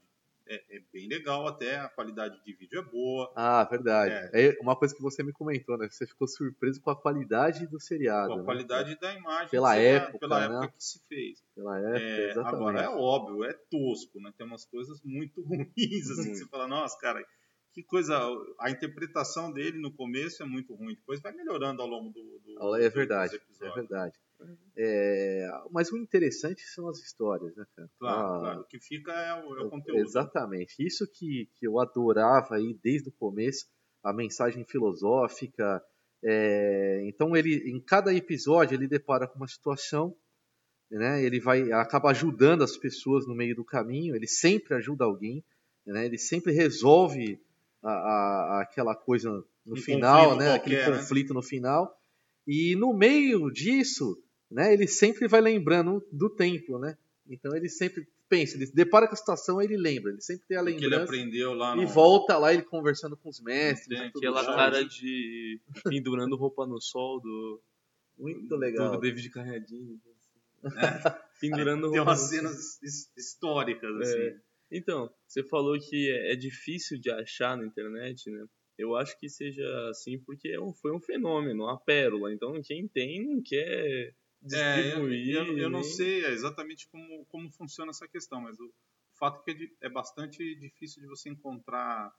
é, 0.48 0.78
é 0.78 0.80
bem 0.94 1.08
legal 1.08 1.48
até, 1.48 1.78
a 1.78 1.90
qualidade 1.90 2.44
de 2.44 2.54
vídeo 2.54 2.80
é 2.80 2.84
boa, 2.84 3.32
Ah, 3.36 3.64
verdade. 3.64 4.14
É. 4.34 4.58
uma 4.62 4.76
coisa 4.76 4.96
que 4.96 5.02
você 5.02 5.24
me 5.24 5.34
comentou, 5.34 5.78
né? 5.78 5.88
Você 5.90 6.06
ficou 6.06 6.28
surpreso 6.28 6.82
com 6.82 6.90
a 6.90 6.96
qualidade 6.96 7.68
do 7.68 7.80
seriado. 7.80 8.28
com 8.30 8.34
a 8.34 8.38
né? 8.38 8.44
qualidade 8.44 9.00
da 9.00 9.14
imagem, 9.14 9.50
Pela 9.50 9.70
do 9.74 9.76
seriado, 9.76 10.06
época, 10.06 10.20
pela 10.20 10.40
né? 10.40 10.46
época 10.56 10.74
que 10.78 10.84
se 10.84 11.00
fez. 11.08 11.44
Pela 11.56 11.80
época, 11.80 12.00
É, 12.00 12.32
exatamente. 12.32 12.56
agora 12.56 12.82
é 12.82 12.90
óbvio, 12.90 13.44
é 13.44 13.54
tosco, 13.54 14.20
né? 14.20 14.32
Tem 14.38 14.46
umas 14.46 14.66
coisas 14.66 15.02
muito 15.04 15.42
ruins, 15.44 16.10
assim, 16.12 16.32
que 16.32 16.38
você 16.38 16.48
fala, 16.48 16.68
nossa, 16.68 16.98
cara, 17.00 17.26
que 17.74 17.84
coisa. 17.84 18.18
A 18.60 18.70
interpretação 18.72 19.52
dele 19.52 19.80
no 19.80 19.92
começo 19.92 20.42
é 20.42 20.46
muito 20.46 20.74
ruim, 20.74 20.96
depois 20.96 21.20
vai 21.22 21.34
melhorando 21.34 21.82
ao 21.82 21.88
longo 21.88 22.10
do. 22.10 22.40
do 22.40 22.76
É 22.78 22.90
verdade, 22.90 23.36
é 23.36 23.38
episódios. 23.38 23.90
Verdade. 24.44 24.60
É, 24.78 25.48
mas 25.72 25.92
o 25.92 25.98
interessante 25.98 26.62
são 26.64 26.90
as 26.90 27.00
histórias, 27.00 27.56
né, 27.56 27.66
cara? 27.76 27.90
Claro, 28.00 28.28
Ah, 28.36 28.40
claro. 28.40 28.62
O 28.62 28.64
que 28.66 28.80
fica 28.80 29.12
é 29.14 29.34
o, 29.46 29.58
é 29.58 29.62
o 29.64 29.70
conteúdo. 29.70 30.00
Exatamente. 30.02 30.76
Isso 30.80 31.08
que, 31.08 31.50
que 31.56 31.66
eu 31.68 31.80
adorava 31.80 32.56
aí 32.56 32.78
desde 32.84 33.10
o 33.10 33.14
começo, 33.14 33.66
a 34.04 34.12
mensagem 34.12 34.66
filosófica. 34.66 35.82
é, 36.24 37.02
então 37.08 37.36
ele, 37.36 37.70
em 37.70 37.80
cada 37.80 38.14
episódio, 38.14 38.76
ele 38.76 38.88
depara 38.88 39.28
com 39.28 39.38
uma 39.38 39.48
situação, 39.48 40.16
né? 40.92 41.24
Ele 41.24 41.40
vai 41.40 41.72
acaba 41.72 42.10
ajudando 42.12 42.64
as 42.64 42.78
pessoas 42.78 43.26
no 43.28 43.34
meio 43.36 43.56
do 43.56 43.64
caminho. 43.66 44.16
Ele 44.16 44.28
sempre 44.28 44.76
ajuda 44.76 45.06
alguém, 45.06 45.44
né? 45.86 46.06
Ele 46.06 46.18
sempre 46.18 46.52
resolve 46.54 47.40
a, 47.84 47.92
a- 47.92 48.62
aquela 48.62 48.96
coisa 48.96 49.30
no 49.66 49.74
Um 49.74 49.82
final, 49.82 50.32
conflito 50.32 50.40
né? 50.40 50.54
Aquele 50.56 50.76
qualquer, 50.76 50.92
né? 50.92 51.00
conflito 51.00 51.34
no 51.34 51.42
final. 51.42 51.96
E 52.48 52.76
no 52.76 52.94
meio 52.94 53.50
disso, 53.52 54.22
né? 54.50 54.74
Ele 54.74 54.88
sempre 54.88 55.28
vai 55.28 55.42
lembrando 55.42 56.06
do 56.12 56.30
templo, 56.30 56.80
né? 56.80 56.98
Então 57.28 57.56
ele 57.56 57.70
sempre 57.70 58.08
pensa, 58.30 58.56
ele 58.58 58.66
depara 58.72 59.08
com 59.08 59.14
a 59.14 59.18
situação, 59.18 59.62
ele 59.62 59.78
lembra, 59.78 60.12
ele 60.12 60.22
sempre 60.22 60.46
tem 60.48 60.58
a 60.58 60.62
O 60.62 60.66
que 60.66 60.72
ele 60.72 60.80
lembrança 60.86 61.04
aprendeu 61.04 61.54
lá 61.54 61.76
e 61.78 61.82
no. 61.82 61.88
volta 61.88 62.38
lá 62.38 62.54
ele 62.54 62.64
conversando 62.64 63.16
com 63.18 63.30
os 63.30 63.40
mestres. 63.40 63.88
Tem 64.00 64.08
e 64.08 64.10
Aquela 64.10 64.44
mais. 64.44 64.56
cara 64.56 64.84
de 64.86 65.60
pendurando 65.84 66.36
roupa 66.36 66.66
no 66.66 66.80
sol 66.82 67.20
do, 67.22 67.62
muito 68.18 68.56
legal. 68.56 68.92
do 68.92 69.00
David 69.00 69.30
Carradine. 69.30 70.00
Pendurando 71.40 71.90
Tem 71.92 72.00
roupa 72.00 72.12
umas 72.12 72.22
no 72.22 72.28
cenas 72.28 72.82
his- 72.82 73.12
históricas, 73.18 73.96
É. 74.00 74.04
assim. 74.30 74.40
Então, 74.72 75.10
você 75.28 75.44
falou 75.44 75.78
que 75.80 76.10
é 76.12 76.34
é 76.34 76.36
difícil 76.36 77.00
de 77.00 77.12
achar 77.12 77.56
na 77.56 77.66
internet, 77.66 78.30
né? 78.32 78.46
Eu 78.78 78.96
acho 78.96 79.18
que 79.20 79.30
seja 79.30 79.64
assim 79.90 80.18
porque 80.20 80.50
é 80.50 80.58
foi 80.82 80.92
um 80.92 81.00
fenômeno, 81.00 81.64
uma 81.64 81.80
pérola. 81.80 82.34
Então, 82.34 82.60
quem 82.64 82.88
tem 82.88 83.24
não 83.26 83.42
quer 83.44 84.14
É, 84.52 84.80
eu, 84.80 85.08
distribuir. 85.08 85.36
eu- 85.36 85.58
eu 85.58 85.70
não 85.70 85.82
nem- 85.82 85.90
sei 85.90 86.26
exatamente 86.26 86.88
como, 86.90 87.26
como 87.26 87.52
funciona 87.52 87.92
essa 87.92 88.08
questão, 88.08 88.42
mas 88.42 88.60
o 88.60 88.74
fato 89.18 89.42
é 89.50 89.54
que 89.54 89.76
é 89.82 89.90
bastante 89.90 90.56
difícil 90.56 91.02
de 91.02 91.08
você 91.08 91.30
encontrar, 91.30 92.14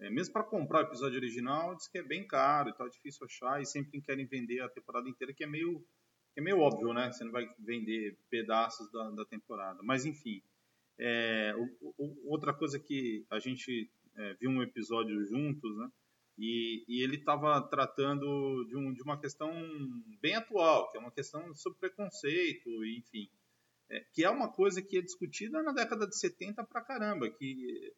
é, 0.00 0.10
mesmo 0.10 0.32
para 0.32 0.44
comprar 0.44 0.80
o 0.84 0.86
episódio 0.88 1.18
original, 1.18 1.74
diz 1.74 1.88
que 1.88 1.98
é 1.98 2.02
bem 2.02 2.26
caro 2.26 2.68
e 2.70 2.74
tal, 2.74 2.86
é 2.86 2.90
difícil 2.90 3.26
achar 3.26 3.60
e 3.60 3.66
sempre 3.66 4.00
querem 4.00 4.26
vender 4.26 4.60
a 4.60 4.68
temporada 4.68 5.08
inteira, 5.08 5.32
que 5.32 5.44
é 5.44 5.46
meio, 5.46 5.84
é 6.36 6.40
meio 6.40 6.58
óbvio, 6.60 6.92
né? 6.92 7.10
Você 7.10 7.24
não 7.24 7.32
vai 7.32 7.48
vender 7.58 8.16
pedaços 8.30 8.90
da, 8.90 9.10
da 9.10 9.24
temporada. 9.24 9.80
Mas 9.82 10.04
enfim, 10.04 10.42
é, 10.98 11.54
o, 11.56 11.94
o, 11.98 12.30
outra 12.30 12.52
coisa 12.54 12.78
que 12.78 13.24
a 13.30 13.38
gente 13.38 13.90
é, 14.16 14.34
viu 14.34 14.50
um 14.50 14.62
episódio 14.62 15.24
juntos, 15.24 15.76
né? 15.78 15.88
E, 16.38 16.84
e 16.88 17.02
ele 17.02 17.16
estava 17.16 17.60
tratando 17.68 18.64
de, 18.64 18.76
um, 18.76 18.92
de, 18.92 19.02
uma 19.02 19.20
questão 19.20 19.52
bem 20.20 20.34
atual, 20.34 20.90
que 20.90 20.96
é 20.96 21.00
uma 21.00 21.10
questão 21.10 21.54
sobre 21.54 21.78
preconceito, 21.78 22.68
enfim, 22.84 23.28
é, 23.90 24.00
que 24.12 24.24
é 24.24 24.30
uma 24.30 24.50
coisa 24.50 24.80
que 24.80 24.98
é 24.98 25.02
discutida 25.02 25.62
na 25.62 25.72
década 25.72 26.06
de 26.06 26.18
70 26.18 26.64
pra 26.64 26.80
caramba, 26.80 27.30
que 27.30 27.92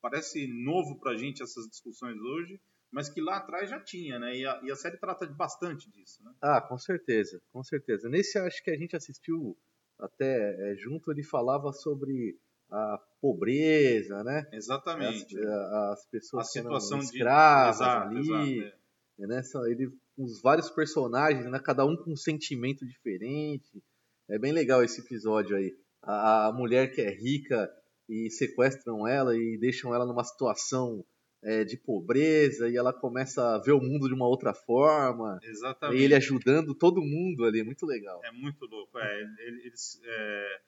parece 0.00 0.46
novo 0.46 0.98
pra 0.98 1.16
gente 1.16 1.42
essas 1.42 1.66
discussões 1.68 2.20
hoje, 2.20 2.60
mas 2.90 3.08
que 3.08 3.22
lá 3.22 3.38
atrás 3.38 3.70
já 3.70 3.80
tinha, 3.80 4.18
né? 4.18 4.36
E 4.36 4.46
a, 4.46 4.60
e 4.62 4.70
a 4.70 4.76
série 4.76 4.98
trata 4.98 5.26
bastante 5.26 5.90
disso, 5.90 6.22
né? 6.22 6.34
Ah, 6.42 6.60
com 6.60 6.76
certeza, 6.76 7.40
com 7.50 7.62
certeza. 7.62 8.08
Nesse 8.08 8.38
acho 8.38 8.62
que 8.62 8.70
a 8.70 8.76
gente 8.76 8.94
assistiu 8.94 9.56
até 9.98 10.72
é, 10.72 10.76
junto, 10.76 11.10
ele 11.10 11.22
falava 11.22 11.72
sobre 11.72 12.38
a 12.72 12.98
pobreza, 13.20 14.24
né? 14.24 14.48
Exatamente. 14.50 15.38
As, 15.38 16.00
as 16.00 16.06
pessoas 16.06 16.48
a 16.48 16.50
situação 16.50 16.98
que 16.98 17.04
escravas 17.04 17.76
de... 17.76 17.82
exato, 17.82 18.08
ali. 18.08 18.58
Exato, 18.58 18.82
é. 19.18 19.26
Nessa, 19.26 19.58
ele, 19.70 19.92
os 20.16 20.40
vários 20.40 20.70
personagens, 20.70 21.48
né? 21.48 21.60
cada 21.60 21.84
um 21.84 21.94
com 21.96 22.12
um 22.12 22.16
sentimento 22.16 22.86
diferente. 22.86 23.82
É 24.28 24.38
bem 24.38 24.52
legal 24.52 24.82
esse 24.82 25.00
episódio 25.00 25.56
aí. 25.56 25.76
A, 26.02 26.48
a 26.48 26.52
mulher 26.52 26.92
que 26.92 27.02
é 27.02 27.10
rica 27.10 27.70
e 28.08 28.30
sequestram 28.30 29.06
ela 29.06 29.36
e 29.36 29.58
deixam 29.58 29.94
ela 29.94 30.06
numa 30.06 30.24
situação 30.24 31.04
é, 31.42 31.64
de 31.64 31.76
pobreza 31.76 32.68
e 32.68 32.76
ela 32.76 32.92
começa 32.92 33.54
a 33.54 33.58
ver 33.58 33.72
o 33.72 33.80
mundo 33.80 34.08
de 34.08 34.14
uma 34.14 34.26
outra 34.26 34.54
forma. 34.54 35.38
Exatamente. 35.42 36.00
E 36.00 36.04
ele 36.04 36.14
ajudando 36.14 36.74
todo 36.74 37.02
mundo 37.02 37.44
ali, 37.44 37.60
é 37.60 37.64
muito 37.64 37.84
legal. 37.84 38.20
É 38.24 38.32
muito 38.32 38.64
louco. 38.64 38.98
É, 38.98 39.22
eles, 39.46 40.00
é, 40.04 40.60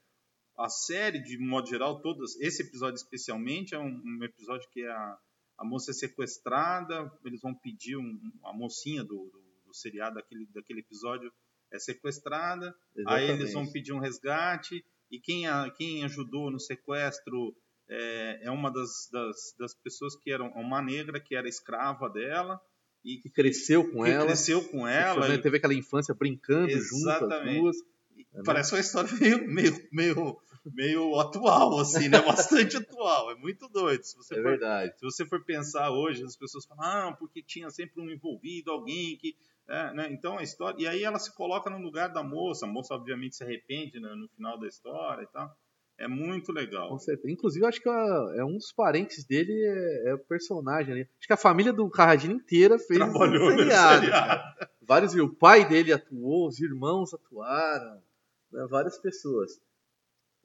a 0.56 0.68
série, 0.68 1.20
de 1.20 1.36
modo 1.38 1.68
geral, 1.68 2.00
todas, 2.00 2.36
esse 2.40 2.62
episódio 2.62 2.96
especialmente, 2.96 3.74
é 3.74 3.78
um, 3.78 4.00
um 4.04 4.24
episódio 4.24 4.68
que 4.70 4.84
a, 4.86 5.18
a 5.58 5.64
moça 5.64 5.90
é 5.90 5.94
sequestrada, 5.94 7.12
eles 7.24 7.40
vão 7.40 7.54
pedir 7.54 7.96
um, 7.96 8.20
a 8.44 8.52
mocinha 8.52 9.02
do, 9.02 9.30
do, 9.30 9.42
do, 9.66 9.74
seriado 9.74 10.16
daquele, 10.16 10.46
daquele 10.54 10.80
episódio 10.80 11.32
é 11.72 11.78
sequestrada, 11.78 12.74
Exatamente. 12.94 13.30
aí 13.30 13.36
eles 13.36 13.52
vão 13.52 13.70
pedir 13.70 13.92
um 13.92 13.98
resgate, 13.98 14.84
e 15.10 15.18
quem, 15.18 15.46
a, 15.46 15.70
quem 15.70 16.04
ajudou 16.04 16.50
no 16.50 16.60
sequestro 16.60 17.54
é, 17.88 18.40
é 18.44 18.50
uma 18.50 18.70
das, 18.70 19.08
das, 19.12 19.54
das, 19.58 19.74
pessoas 19.74 20.16
que 20.16 20.30
era 20.30 20.42
uma 20.42 20.80
negra, 20.80 21.20
que 21.20 21.34
era 21.34 21.48
escrava 21.48 22.08
dela, 22.08 22.60
e 23.04 23.18
que 23.18 23.28
cresceu 23.28 23.90
com 23.90 24.04
que 24.04 24.10
ela. 24.10 24.24
cresceu 24.24 24.64
com 24.68 24.88
ela. 24.88 25.38
Teve 25.38 25.58
aquela 25.58 25.74
infância 25.74 26.14
brincando 26.14 26.70
junto, 26.70 27.10
as 27.10 27.44
duas. 27.44 27.76
É 28.34 28.42
Parece 28.42 28.74
uma 28.74 28.80
história 28.80 29.10
meio, 29.18 29.48
meio, 29.48 29.88
meio, 29.92 30.40
meio 30.72 31.20
atual, 31.20 31.78
assim, 31.78 32.08
né? 32.08 32.20
Bastante 32.22 32.76
atual. 32.76 33.30
É 33.30 33.34
muito 33.36 33.68
doido. 33.68 34.02
Se 34.02 34.16
você 34.16 34.34
é 34.34 34.42
for, 34.42 34.50
verdade. 34.50 34.92
Se 34.98 35.04
você 35.04 35.24
for 35.24 35.44
pensar 35.44 35.90
hoje, 35.90 36.24
as 36.24 36.36
pessoas 36.36 36.64
falam, 36.64 36.84
ah, 36.84 37.16
porque 37.18 37.42
tinha 37.42 37.70
sempre 37.70 38.00
um 38.00 38.10
envolvido, 38.10 38.70
alguém 38.70 39.16
que. 39.16 39.36
É, 39.66 39.94
né? 39.94 40.08
Então 40.10 40.36
a 40.38 40.42
história. 40.42 40.82
E 40.82 40.86
aí 40.86 41.04
ela 41.04 41.18
se 41.18 41.34
coloca 41.34 41.70
no 41.70 41.78
lugar 41.78 42.08
da 42.08 42.22
moça. 42.22 42.66
A 42.66 42.68
moça, 42.68 42.94
obviamente, 42.94 43.36
se 43.36 43.44
arrepende 43.44 44.00
né, 44.00 44.14
no 44.14 44.28
final 44.28 44.58
da 44.58 44.66
história 44.66 45.22
e 45.22 45.26
tal. 45.26 45.56
É 45.96 46.08
muito 46.08 46.52
legal. 46.52 46.88
Com 46.88 46.98
certeza. 46.98 47.32
Inclusive, 47.32 47.64
acho 47.64 47.80
que 47.80 47.88
é, 47.88 48.38
é 48.38 48.44
um 48.44 48.56
dos 48.56 48.72
parentes 48.72 49.24
dele 49.24 49.52
é, 49.52 50.10
é, 50.10 50.14
o 50.14 50.18
personagem 50.18 50.92
ali. 50.92 51.08
Acho 51.18 51.26
que 51.28 51.32
a 51.32 51.36
família 51.36 51.72
do 51.72 51.88
Carradine 51.88 52.34
inteira 52.34 52.78
fez 52.78 52.98
Trabalhou 52.98 53.52
um 53.52 53.56
seriado. 53.56 54.00
seriado. 54.00 54.42
Vários, 54.82 55.14
o 55.14 55.28
pai 55.28 55.66
dele 55.66 55.92
atuou, 55.92 56.48
os 56.48 56.58
irmãos 56.58 57.14
atuaram 57.14 57.94
né, 57.94 58.00
várias 58.68 58.98
pessoas. 58.98 59.60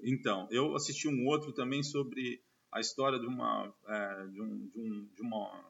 Então, 0.02 0.48
eu 0.52 0.76
assisti 0.76 1.08
um 1.08 1.26
outro 1.28 1.52
também 1.52 1.84
sobre 1.84 2.42
a 2.72 2.80
história 2.80 3.20
de 3.20 3.28
uma, 3.28 3.74
é, 3.88 4.28
de, 4.28 4.42
um, 4.42 4.68
de, 4.68 4.80
um, 4.80 5.10
de, 5.16 5.22
uma, 5.22 5.66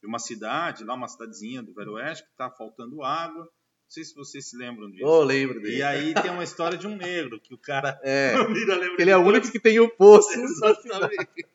de 0.00 0.06
uma 0.06 0.18
cidade, 0.18 0.84
lá 0.84 0.94
uma 0.94 1.08
cidadezinha 1.08 1.62
do 1.62 1.72
Velho 1.72 1.92
Oeste, 1.92 2.24
que 2.24 2.30
está 2.30 2.50
faltando 2.50 3.02
água. 3.02 3.44
Não 3.44 3.90
sei 3.90 4.04
se 4.04 4.14
vocês 4.14 4.50
se 4.50 4.56
lembram 4.56 4.90
disso. 4.90 5.06
Oh, 5.06 5.22
lembro 5.22 5.60
dele. 5.60 5.76
E 5.76 5.82
aí 5.82 6.12
tem 6.14 6.30
uma 6.30 6.42
história 6.42 6.76
de 6.76 6.86
um 6.86 6.96
negro, 6.96 7.40
que 7.40 7.54
o 7.54 7.58
cara... 7.58 7.98
É, 8.02 8.34
ele 8.98 9.10
é 9.10 9.16
o 9.16 9.24
único 9.24 9.50
que 9.50 9.60
tem 9.60 9.78
o 9.78 9.88
poço. 9.88 10.38
Exatamente. 10.38 11.46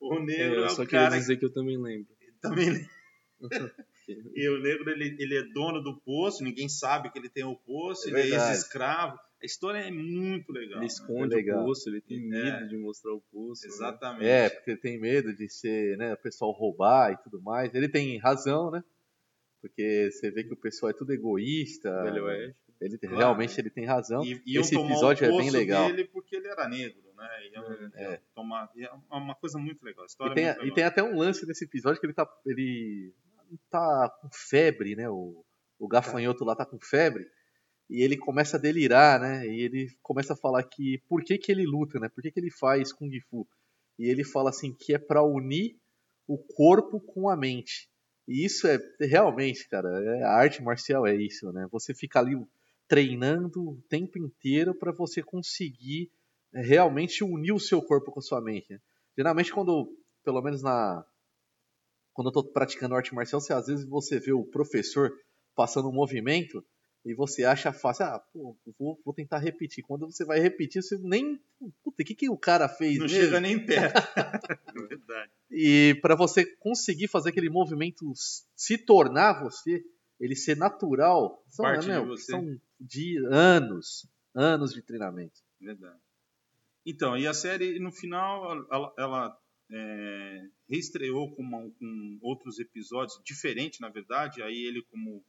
O 0.00 0.18
negro 0.18 0.62
é, 0.62 0.64
eu 0.64 0.70
só 0.70 0.82
é 0.82 0.84
o 0.84 0.88
queria 0.88 1.04
cara... 1.04 1.18
dizer 1.18 1.36
que 1.36 1.44
eu 1.44 1.52
também 1.52 1.80
lembro. 1.80 2.12
Também 2.40 2.70
lembro. 2.70 2.90
e 4.34 4.48
o 4.48 4.60
negro, 4.60 4.90
ele, 4.90 5.16
ele 5.18 5.38
é 5.38 5.42
dono 5.52 5.80
do 5.82 5.96
poço, 6.00 6.42
ninguém 6.44 6.68
sabe 6.68 7.10
que 7.10 7.18
ele 7.18 7.28
tem 7.28 7.44
o 7.44 7.56
poço, 7.56 8.08
É 8.08 8.10
ele 8.10 8.20
é 8.20 8.34
ex-escravo. 8.36 9.18
A 9.42 9.44
história 9.46 9.78
é 9.78 9.90
muito 9.90 10.52
legal. 10.52 10.72
Ele 10.74 10.80
né? 10.80 10.86
esconde 10.86 11.34
É 11.34 11.36
legal. 11.38 11.62
o 11.62 11.66
poço, 11.66 11.88
ele 11.88 12.00
tem 12.00 12.20
medo 12.20 12.64
É. 12.64 12.66
de 12.66 12.76
mostrar 12.76 13.12
o 13.12 13.20
poço. 13.20 13.62
né? 13.66 13.68
Exatamente. 13.74 14.24
É, 14.28 14.48
porque 14.48 14.70
ele 14.70 14.80
tem 14.80 15.00
medo 15.00 15.34
de 15.34 15.48
ser, 15.48 15.96
né, 15.98 16.14
o 16.14 16.16
pessoal 16.16 16.52
roubar 16.52 17.12
e 17.12 17.16
tudo 17.24 17.40
mais. 17.42 17.74
Ele 17.74 17.88
tem 17.88 18.18
razão, 18.18 18.70
né? 18.70 18.82
Porque 19.60 20.10
você 20.12 20.30
vê 20.30 20.44
que 20.44 20.52
o 20.52 20.56
pessoal 20.56 20.90
é 20.90 20.92
tudo 20.92 21.12
egoísta. 21.12 21.90
Velho 22.04 22.24
Oeste. 22.24 22.56
Ele 22.80 22.98
Claro. 22.98 23.16
realmente 23.16 23.60
ele 23.60 23.70
tem 23.70 23.84
razão. 23.84 24.24
E, 24.24 24.42
e 24.44 24.58
Esse 24.58 24.74
episódio 24.76 25.24
o 25.30 25.34
é 25.34 25.38
bem 25.38 25.50
legal. 25.50 25.86
dele 25.88 26.04
porque 26.04 26.34
ele 26.34 26.48
era 26.48 26.68
negro, 26.68 27.00
né? 27.16 27.28
E 27.46 27.94
é, 27.94 28.04
É. 28.14 28.20
tomar, 28.34 28.68
e 28.74 28.84
é 28.84 28.90
uma 29.10 29.36
coisa 29.36 29.56
muito 29.58 29.84
legal. 29.84 30.02
A 30.02 30.06
E 30.06 30.08
história 30.08 30.34
tem, 30.34 30.44
é 30.46 30.48
muito 30.48 30.58
e 30.58 30.62
legal. 30.64 30.74
tem 30.74 30.84
até 30.84 31.02
um 31.04 31.16
lance 31.16 31.46
nesse 31.46 31.64
episódio 31.64 32.00
que 32.00 32.06
ele 32.06 32.12
tá, 32.12 32.28
ele 32.44 33.12
tá 33.70 34.10
com 34.20 34.28
febre, 34.32 34.96
né? 34.96 35.08
O, 35.08 35.44
o 35.78 35.88
gafanhoto 35.88 36.44
lá 36.44 36.54
tá 36.54 36.66
com 36.66 36.78
febre. 36.80 37.26
E 37.90 38.02
ele 38.02 38.16
começa 38.16 38.56
a 38.56 38.60
delirar, 38.60 39.20
né? 39.20 39.46
E 39.46 39.60
ele 39.62 39.88
começa 40.02 40.32
a 40.32 40.36
falar 40.36 40.62
que 40.64 41.02
por 41.08 41.22
que, 41.22 41.36
que 41.38 41.52
ele 41.52 41.64
luta, 41.66 41.98
né? 41.98 42.08
Por 42.08 42.22
que, 42.22 42.30
que 42.30 42.40
ele 42.40 42.50
faz 42.50 42.92
Kung 42.92 43.10
Fu? 43.28 43.46
E 43.98 44.08
ele 44.08 44.24
fala 44.24 44.50
assim 44.50 44.74
que 44.74 44.94
é 44.94 44.98
para 44.98 45.22
unir 45.22 45.76
o 46.26 46.38
corpo 46.38 47.00
com 47.00 47.28
a 47.28 47.36
mente. 47.36 47.88
E 48.26 48.44
isso 48.44 48.66
é 48.66 48.78
realmente, 49.00 49.68
cara, 49.68 49.88
é, 49.88 50.22
a 50.22 50.32
arte 50.32 50.62
marcial 50.62 51.06
é 51.06 51.14
isso, 51.14 51.52
né? 51.52 51.66
Você 51.70 51.94
fica 51.94 52.20
ali 52.20 52.36
treinando 52.88 53.70
o 53.70 53.82
tempo 53.88 54.18
inteiro 54.18 54.74
para 54.74 54.92
você 54.92 55.22
conseguir 55.22 56.10
é, 56.54 56.62
realmente 56.62 57.24
unir 57.24 57.52
o 57.52 57.60
seu 57.60 57.82
corpo 57.82 58.12
com 58.12 58.20
a 58.20 58.22
sua 58.22 58.40
mente. 58.40 58.72
né? 58.72 58.78
Geralmente 59.16 59.52
quando, 59.52 59.88
pelo 60.24 60.42
menos 60.42 60.62
na 60.62 61.04
quando 62.12 62.28
eu 62.28 62.32
tô 62.32 62.44
praticando 62.44 62.94
arte 62.94 63.14
marcial, 63.14 63.40
você, 63.40 63.52
às 63.52 63.66
vezes 63.66 63.84
você 63.88 64.18
vê 64.20 64.32
o 64.32 64.44
professor 64.44 65.10
passando 65.54 65.88
um 65.88 65.92
movimento 65.92 66.64
e 67.04 67.14
você 67.14 67.44
acha 67.44 67.72
fácil, 67.72 68.06
ah, 68.06 68.20
pô, 68.32 68.56
vou, 68.78 69.00
vou 69.04 69.12
tentar 69.14 69.38
repetir. 69.38 69.82
Quando 69.82 70.06
você 70.06 70.24
vai 70.24 70.38
repetir, 70.38 70.82
você 70.82 70.96
nem, 70.98 71.36
puta, 71.82 72.02
o 72.02 72.04
que 72.04 72.14
que 72.14 72.30
o 72.30 72.36
cara 72.38 72.68
fez 72.68 72.96
Não 72.98 73.06
mesmo? 73.06 73.18
chega 73.24 73.40
nem 73.40 73.64
perto. 73.64 73.96
é 73.96 74.72
verdade. 74.88 75.30
E 75.50 75.98
para 76.00 76.14
você 76.14 76.46
conseguir 76.56 77.08
fazer 77.08 77.30
aquele 77.30 77.50
movimento 77.50 78.04
se 78.54 78.78
tornar 78.78 79.42
você, 79.42 79.82
ele 80.20 80.36
ser 80.36 80.56
natural, 80.56 81.42
são, 81.48 81.64
Parte 81.64 81.88
né, 81.88 81.94
de 81.98 82.00
meu, 82.06 82.16
você. 82.16 82.30
são 82.30 82.60
de 82.80 83.18
anos, 83.26 84.06
anos 84.34 84.72
de 84.72 84.80
treinamento. 84.82 85.40
Verdade. 85.60 85.98
Então, 86.86 87.16
e 87.16 87.26
a 87.26 87.34
série, 87.34 87.78
no 87.78 87.92
final, 87.92 88.66
ela, 88.70 88.94
ela, 88.98 89.38
é, 89.72 90.48
reestreou 90.68 91.34
com, 91.34 91.42
uma- 91.42 91.70
com 91.78 92.18
outros 92.22 92.58
episódios, 92.58 93.20
diferente, 93.24 93.80
na 93.80 93.88
verdade, 93.88 94.42
aí 94.42 94.64
ele 94.66 94.82
como 94.90 95.24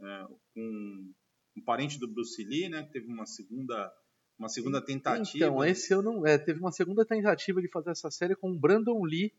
é, 0.00 0.26
com 0.54 1.12
um 1.56 1.64
parente 1.64 1.98
do 1.98 2.06
Bruce 2.06 2.44
Lee, 2.44 2.68
né, 2.68 2.84
que 2.84 2.92
teve 2.92 3.06
uma 3.06 3.26
segunda, 3.26 3.92
uma 4.38 4.48
segunda 4.48 4.80
tentativa. 4.80 5.44
Então, 5.46 5.64
esse 5.64 5.92
eu 5.92 6.02
não. 6.02 6.24
É, 6.26 6.38
teve 6.38 6.60
uma 6.60 6.70
segunda 6.70 7.04
tentativa 7.04 7.60
de 7.60 7.68
fazer 7.68 7.90
essa 7.90 8.10
série 8.10 8.36
com 8.36 8.52
o 8.52 8.58
Brandon 8.58 9.02
Lee 9.02 9.32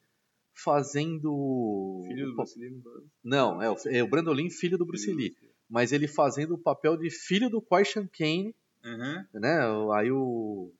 fazendo. 0.53 2.01
Filho 2.07 2.27
do 2.27 2.35
Bruce 2.35 2.59
Lee. 2.59 2.81
Não, 3.23 3.61
é 3.61 3.69
o, 3.71 3.75
é 3.87 4.03
o 4.03 4.07
Brandon 4.09 4.33
Lee, 4.33 4.49
filho 4.49 4.77
do 4.77 4.85
Bruce 4.85 5.11
Lee. 5.11 5.35
Mas 5.69 5.91
ele 5.91 6.07
fazendo 6.07 6.55
o 6.55 6.61
papel 6.61 6.97
de 6.97 7.09
filho 7.09 7.49
do 7.49 7.61
Kwai 7.61 7.85
Shan 7.85 8.07
Kane, 8.07 8.55
Uhum. 8.83 9.25
né? 9.41 9.59
Aí 9.95 10.09
o, 10.09 10.73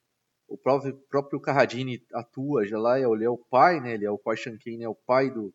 o 0.49 0.57
próprio, 0.57 0.93
próprio 1.09 1.39
Carradine 1.39 2.03
atua 2.13 2.65
já 2.65 2.77
lá, 2.79 2.99
ele 2.99 3.23
é 3.23 3.29
o 3.29 3.37
pai, 3.37 3.79
né? 3.79 3.93
Ele 3.93 4.05
é 4.05 4.11
o 4.11 4.17
Kwai 4.17 4.35
Shan 4.37 4.57
Kane, 4.57 4.83
é 4.83 4.89
o 4.89 4.95
pai 4.95 5.29
do, 5.29 5.53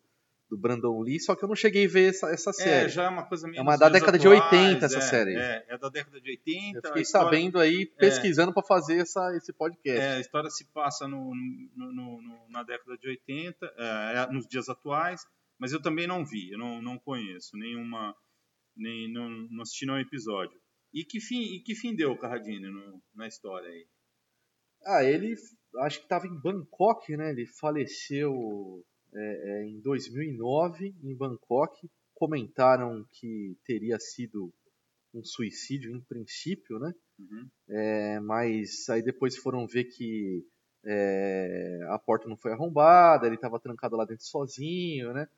do 0.49 0.57
Brandon 0.57 1.01
Lee, 1.01 1.19
só 1.21 1.35
que 1.35 1.43
eu 1.45 1.49
não 1.49 1.57
cheguei 1.57 1.87
a 1.87 1.89
ver 1.89 2.11
essa, 2.11 2.29
essa 2.31 2.51
É, 2.51 2.53
série. 2.53 2.89
já 2.89 3.05
é 3.05 3.09
uma 3.09 3.25
coisa 3.25 3.47
meio 3.49 3.59
É 3.59 3.63
uma 3.63 3.77
da 3.77 3.89
década 3.89 4.19
de 4.19 4.27
atuais, 4.29 4.43
80 4.53 4.87
essa 4.87 4.99
é, 4.99 5.01
série. 5.01 5.35
É, 5.37 5.65
é 5.69 5.79
da 5.79 5.89
década 5.89 6.21
de 6.21 6.31
80. 6.31 6.79
eu 6.79 6.83
fiquei 6.89 7.03
história- 7.03 7.27
sabendo 7.29 7.59
aí, 7.59 7.87
pesquisando 7.87 8.53
pra 8.53 8.63
fazer 8.63 8.99
essa, 8.99 9.35
esse 9.37 9.53
podcast. 9.53 10.01
É, 10.01 10.15
a 10.17 10.21
história 10.21 10.49
se 10.51 10.65
passa 10.73 11.09
no, 11.09 11.35
no- 11.35 11.93
no- 11.93 12.23
no- 12.23 12.49
na 12.49 12.63
década 12.63 12.97
de 12.97 13.09
80, 13.09 13.67
é, 13.77 14.15
é, 14.29 14.33
nos 14.33 14.47
dias 14.47 14.69
atuais, 14.69 15.27
mas 15.59 15.73
eu 15.73 15.81
também 15.83 16.07
não 16.07 16.25
vi, 16.25 16.53
eu 16.53 16.59
não, 16.59 16.81
não 16.83 16.99
conheço 16.99 17.57
nenhuma, 17.57 18.15
nem, 18.77 19.11
não, 19.13 19.29
não 19.29 19.63
assisti 19.63 19.87
nenhum 19.87 19.99
episódio. 19.99 20.59
E 20.93 21.05
que 21.05 21.21
fim, 21.21 21.43
e 21.55 21.61
que 21.61 21.75
fim 21.75 21.95
deu 21.97 22.13
o 22.13 22.19
Carradine 22.19 22.69
na 23.15 23.27
história 23.27 23.69
aí? 23.69 23.87
Ah, 24.85 25.03
ele 25.03 25.35
acho 25.81 25.99
que 25.99 26.05
estava 26.05 26.27
em 26.27 26.41
Bangkok, 26.41 27.17
né? 27.17 27.31
Ele 27.31 27.47
faleceu 27.47 28.85
é, 29.13 29.63
é, 29.63 29.65
em 29.65 29.81
2009 29.81 30.95
em 31.03 31.15
Bangkok. 31.15 31.91
Comentaram 32.15 33.05
que 33.13 33.57
teria 33.65 33.99
sido 33.99 34.53
um 35.13 35.25
suicídio 35.25 35.95
em 35.95 36.01
princípio, 36.01 36.79
né? 36.79 36.95
Uhum. 37.19 37.49
É, 37.69 38.21
mas 38.21 38.89
aí 38.89 39.03
depois 39.03 39.37
foram 39.37 39.67
ver 39.67 39.85
que 39.85 40.45
é, 40.85 41.81
a 41.89 41.99
porta 41.99 42.29
não 42.29 42.37
foi 42.37 42.53
arrombada, 42.53 43.27
ele 43.27 43.37
estava 43.37 43.61
trancado 43.61 43.97
lá 43.97 44.05
dentro 44.05 44.25
sozinho, 44.25 45.13
né? 45.13 45.29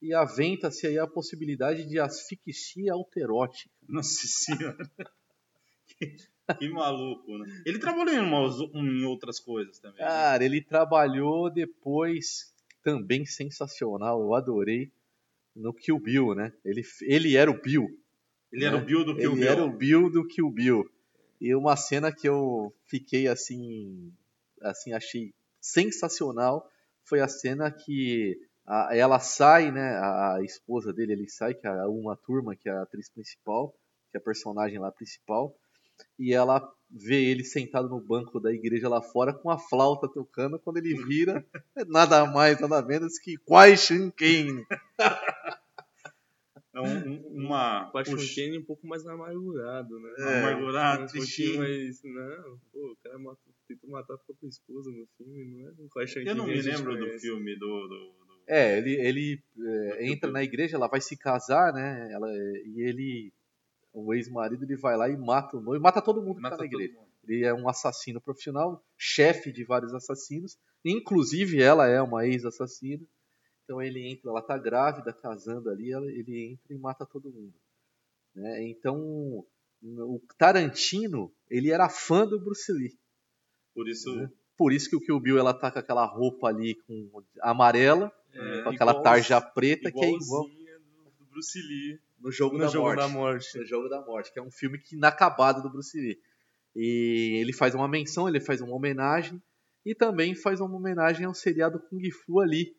E 0.00 0.12
aventa-se 0.12 0.86
aí 0.86 0.98
a 0.98 1.06
possibilidade 1.06 1.84
de 1.86 1.98
asfixia 1.98 2.92
alterótica. 2.92 3.70
Nossa 3.88 4.26
senhora. 4.26 4.90
que, 6.58 6.68
maluco, 6.68 7.38
né? 7.38 7.62
Ele 7.64 7.78
trabalhou 7.78 8.14
em, 8.14 8.20
umas- 8.20 8.60
em 8.74 9.04
outras 9.04 9.40
coisas 9.40 9.78
também. 9.78 9.98
né? 10.00 10.06
Cara, 10.06 10.44
ele 10.44 10.60
trabalhou 10.62 11.50
depois, 11.50 12.52
também 12.82 13.24
sensacional, 13.26 14.20
eu 14.20 14.34
adorei, 14.34 14.90
no 15.54 15.72
Kill 15.72 15.98
Bill, 15.98 16.34
né? 16.34 16.52
Ele, 16.64 16.82
ele 17.02 17.34
era 17.36 17.50
o 17.50 17.60
Bill. 17.60 17.88
ele 18.52 18.64
era 18.64 18.76
o 18.76 18.84
Bill 18.84 19.04
do 19.04 19.14
Kill 19.16 19.32
ele 19.32 19.40
Bill. 19.40 19.50
era 19.50 19.64
o 19.64 19.70
Bill 19.70 20.10
do 20.10 20.26
Kill 20.26 20.50
Bill. 20.50 20.90
E 21.40 21.54
uma 21.54 21.76
cena 21.76 22.12
que 22.12 22.28
eu 22.28 22.72
fiquei 22.86 23.26
assim, 23.28 24.12
assim 24.62 24.92
achei 24.92 25.32
sensacional 25.60 26.70
foi 27.04 27.20
a 27.20 27.28
cena 27.28 27.70
que 27.70 28.38
a- 28.66 28.90
ela 28.96 29.18
sai, 29.18 29.70
né? 29.70 29.94
A, 29.96 30.36
a 30.36 30.42
esposa 30.42 30.92
dele 30.92 31.12
ele 31.12 31.28
sai, 31.28 31.54
que 31.54 31.66
é 31.66 31.70
a 31.70 31.88
uma 31.88 32.16
turma, 32.16 32.54
que 32.56 32.68
é 32.68 32.72
a 32.72 32.82
atriz 32.82 33.08
principal, 33.08 33.74
que 34.10 34.16
é 34.16 34.20
a 34.20 34.22
personagem 34.22 34.78
lá 34.78 34.90
principal, 34.90 35.54
e 36.18 36.32
ela 36.32 36.72
vê 36.90 37.24
ele 37.24 37.42
sentado 37.44 37.88
no 37.88 38.00
banco 38.00 38.38
da 38.38 38.52
igreja 38.52 38.88
lá 38.88 39.02
fora 39.02 39.32
com 39.32 39.50
a 39.50 39.58
flauta 39.58 40.08
tocando. 40.08 40.58
Quando 40.58 40.76
ele 40.78 40.94
vira, 41.04 41.44
é 41.76 41.84
nada 41.84 42.24
mais, 42.26 42.60
nada 42.60 42.80
menos 42.82 43.18
que 43.18 43.36
Kwai 43.38 43.76
Shinken. 43.76 44.64
É 46.74 46.80
um- 46.80 47.08
um- 47.08 47.44
uma. 47.46 47.90
Action 47.94 48.16
puxa, 48.16 48.34
Kenny 48.34 48.58
um 48.58 48.64
pouco 48.64 48.86
mais 48.86 49.06
amargurado, 49.06 49.98
né? 49.98 50.12
É, 50.18 50.38
amargurado, 50.40 51.04
um 51.04 51.06
pouquinho 51.06 51.58
mais. 51.58 52.02
Não, 52.02 52.58
pô, 52.70 52.92
o 52.92 52.96
cara 53.02 53.18
matou, 53.18 53.52
tentou 53.66 53.90
matar 53.90 54.14
a 54.14 54.18
própria 54.18 54.46
esposa 54.48 54.90
no 54.90 55.06
filme, 55.16 55.44
não 55.46 55.68
é? 55.68 55.72
Um 55.78 56.00
Action 56.02 56.22
Eu 56.22 56.34
não 56.34 56.46
me 56.46 56.60
lembro 56.60 56.92
do 56.92 56.98
conhece. 57.06 57.26
filme 57.26 57.54
do. 57.58 57.88
do, 57.88 57.88
do- 57.88 58.42
É, 58.46 58.76
ele, 58.78 58.94
ele 59.00 59.42
é, 59.58 60.06
entra 60.06 60.30
na 60.30 60.44
igreja, 60.44 60.76
ela 60.76 60.86
vai 60.86 61.00
se 61.00 61.16
casar, 61.16 61.72
né? 61.72 62.12
Ela, 62.12 62.28
e 62.30 62.82
ele, 62.82 63.32
o 64.04 64.14
ex-marido, 64.14 64.64
ele 64.64 64.76
vai 64.76 64.96
lá 64.96 65.08
e 65.08 65.16
mata 65.16 65.56
o 65.56 65.60
noivo, 65.60 65.82
mata 65.82 66.02
todo 66.02 66.22
mundo 66.22 66.36
que 66.36 66.42
Mata 66.42 66.56
tá 66.56 66.62
na 66.62 66.66
igreja. 66.66 66.98
Ele 67.26 67.44
é 67.44 67.52
um 67.54 67.68
assassino 67.68 68.20
profissional, 68.20 68.84
chefe 68.96 69.50
de 69.50 69.64
vários 69.64 69.92
assassinos, 69.94 70.56
inclusive 70.84 71.60
ela 71.60 71.86
é 71.88 72.00
uma 72.00 72.26
ex-assassina. 72.26 73.04
Então 73.64 73.82
ele 73.82 74.06
entra, 74.08 74.30
ela 74.30 74.42
tá 74.42 74.56
grávida, 74.56 75.12
casando 75.12 75.68
ali, 75.70 75.92
ele 75.92 76.52
entra 76.52 76.74
e 76.74 76.78
mata 76.78 77.04
todo 77.04 77.32
mundo. 77.32 77.54
Né? 78.34 78.62
Então 78.68 79.44
o 79.82 80.20
Tarantino, 80.38 81.32
ele 81.50 81.70
era 81.70 81.88
fã 81.88 82.26
do 82.26 82.38
Bruce 82.38 82.72
Lee. 82.72 82.96
Por 83.74 83.88
isso. 83.88 84.14
Né? 84.14 84.30
Por 84.56 84.72
isso 84.72 84.88
que 84.88 84.96
o 84.96 85.00
Kill 85.00 85.20
Bill 85.20 85.38
ela 85.38 85.52
tá 85.52 85.70
com 85.70 85.78
aquela 85.78 86.04
roupa 86.06 86.48
ali 86.48 86.74
com 86.86 87.22
amarela, 87.42 88.10
É, 88.32 88.62
com 88.62 88.70
aquela 88.70 88.92
igual- 88.92 89.02
tarja 89.02 89.40
preta 89.40 89.90
que 89.90 90.04
é 90.04 90.10
igual 90.12 90.44
do 91.18 91.26
Bruce 91.30 91.58
Lee 91.60 91.98
no 92.20 92.30
jogo, 92.30 92.56
no 92.56 92.64
da, 92.64 92.68
Jogo 92.68 92.86
morte. 92.86 92.98
da 92.98 93.08
Morte. 93.08 93.58
No 93.58 93.66
Jogo 93.66 93.88
da 93.88 94.00
Morte, 94.00 94.32
que 94.32 94.38
é 94.38 94.42
um 94.42 94.50
filme 94.50 94.78
que 94.78 94.96
inacabado 94.96 95.62
do 95.62 95.70
Bruce 95.70 95.98
Lee. 95.98 96.18
E 96.74 97.38
ele 97.40 97.52
faz 97.52 97.74
uma 97.74 97.88
menção, 97.88 98.28
ele 98.28 98.40
faz 98.40 98.60
uma 98.60 98.74
homenagem 98.74 99.40
e 99.84 99.94
também 99.94 100.34
faz 100.34 100.60
uma 100.60 100.74
homenagem 100.76 101.24
ao 101.24 101.34
seriado 101.34 101.78
Kung 101.88 102.10
Fu 102.10 102.40
ali, 102.40 102.74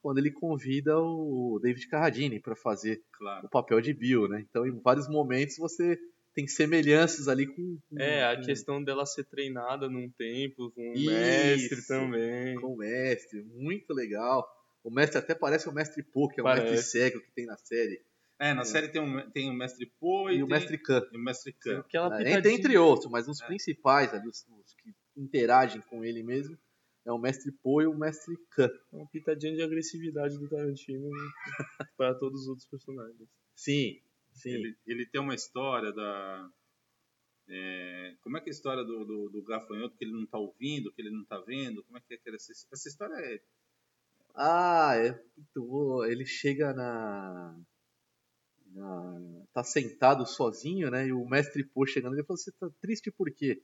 quando 0.00 0.18
ele 0.18 0.30
convida 0.30 0.98
o 0.98 1.58
David 1.62 1.86
Carradine 1.88 2.40
para 2.40 2.56
fazer 2.56 3.02
Claro. 3.12 3.46
o 3.46 3.50
papel 3.50 3.80
de 3.80 3.92
Bill, 3.92 4.28
né? 4.28 4.44
Então, 4.48 4.66
em 4.66 4.78
vários 4.80 5.08
momentos 5.08 5.56
você 5.58 5.98
tem 6.34 6.46
semelhanças 6.48 7.28
ali 7.28 7.46
com, 7.46 7.78
com, 7.90 8.00
É, 8.00 8.24
a 8.24 8.36
com- 8.36 8.42
questão 8.42 8.82
dela 8.82 9.04
ser 9.04 9.24
treinada 9.24 9.88
num 9.88 10.08
templo 10.10 10.72
com 10.72 10.80
o 10.90 10.94
Isso. 10.94 11.10
mestre 11.10 11.86
também. 11.86 12.54
com 12.60 12.68
o 12.74 12.76
mestre, 12.78 13.42
muito 13.42 13.92
legal. 13.92 14.46
O 14.82 14.90
mestre 14.90 15.18
até 15.18 15.34
parece 15.34 15.68
o 15.68 15.72
mestre 15.72 16.02
Po, 16.02 16.28
que 16.28 16.40
é 16.40 16.42
o 16.42 16.46
mestre 16.46 16.78
cego 16.78 17.20
que 17.20 17.30
tem 17.32 17.44
na 17.46 17.56
série, 17.58 18.00
É, 18.44 18.52
na 18.54 18.64
série 18.64 18.88
tem, 18.88 19.00
um, 19.00 19.30
tem 19.30 19.48
o 19.48 19.54
Mestre 19.54 19.86
Po 20.00 20.28
e, 20.28 20.38
e 20.38 20.42
o 20.42 20.48
mestre 20.48 20.76
Khan. 20.76 21.06
e 21.12 21.16
o 21.16 21.20
Mestre 21.22 21.52
Khan. 21.52 21.78
Aquela 21.78 22.06
É, 22.06 22.18
pitadinha, 22.18 22.38
entre, 22.38 22.52
entre 22.54 22.78
outros, 22.78 23.08
mas 23.10 23.28
os 23.28 23.40
É. 23.40 23.46
principais 23.46 24.12
ali, 24.12 24.26
os, 24.28 24.44
os 24.48 24.74
que 24.74 24.92
interagem 25.16 25.80
com 25.82 26.04
ele 26.04 26.24
mesmo, 26.24 26.58
é 27.04 27.12
o 27.12 27.18
mestre 27.18 27.52
Po 27.62 27.80
e 27.82 27.86
o 27.86 27.94
mestre 27.94 28.36
Khan. 28.50 28.68
uma 28.92 29.06
pitadinha 29.08 29.54
de 29.54 29.62
agressividade 29.62 30.38
do 30.38 30.48
Tarantino 30.48 31.08
para 31.96 32.14
todos 32.16 32.42
os 32.42 32.48
outros 32.48 32.66
personagens. 32.66 33.28
Sim, 33.54 34.00
sim. 34.32 34.50
Ele, 34.50 34.76
ele 34.86 35.06
tem 35.06 35.20
uma 35.20 35.34
história 35.36 35.92
da. 35.92 36.50
é, 37.48 38.16
como 38.22 38.38
é 38.38 38.40
que 38.40 38.48
é 38.48 38.52
a 38.52 38.56
história 38.56 38.82
do, 38.84 39.04
do, 39.04 39.28
do 39.30 39.42
gafanhoto 39.44 39.96
que 39.96 40.04
ele 40.04 40.12
não 40.12 40.26
tá 40.26 40.38
ouvindo, 40.38 40.92
que 40.92 41.00
ele 41.00 41.10
não 41.10 41.24
tá 41.24 41.38
vendo? 41.38 41.84
Como 41.84 41.96
é 41.96 42.00
que 42.00 42.14
é 42.14 42.16
aquela. 42.16 42.34
Essa, 42.36 42.52
essa 42.72 42.88
história 42.88 43.14
é. 43.14 43.40
Ah, 44.34 44.94
é 44.96 45.10
muito 45.36 45.62
boa. 45.68 46.10
Ele 46.10 46.24
chega 46.24 46.72
na, 46.72 47.54
na- 48.74 49.42
Tá 49.52 49.62
sentado 49.62 50.24
sozinho, 50.26 50.90
né? 50.90 51.06
E 51.08 51.12
o 51.12 51.26
mestre 51.26 51.62
Po 51.62 51.86
chegando, 51.86 52.14
ele 52.14 52.24
fala: 52.24 52.38
Você 52.38 52.50
tá 52.52 52.68
triste 52.80 53.10
por 53.10 53.30
quê? 53.30 53.62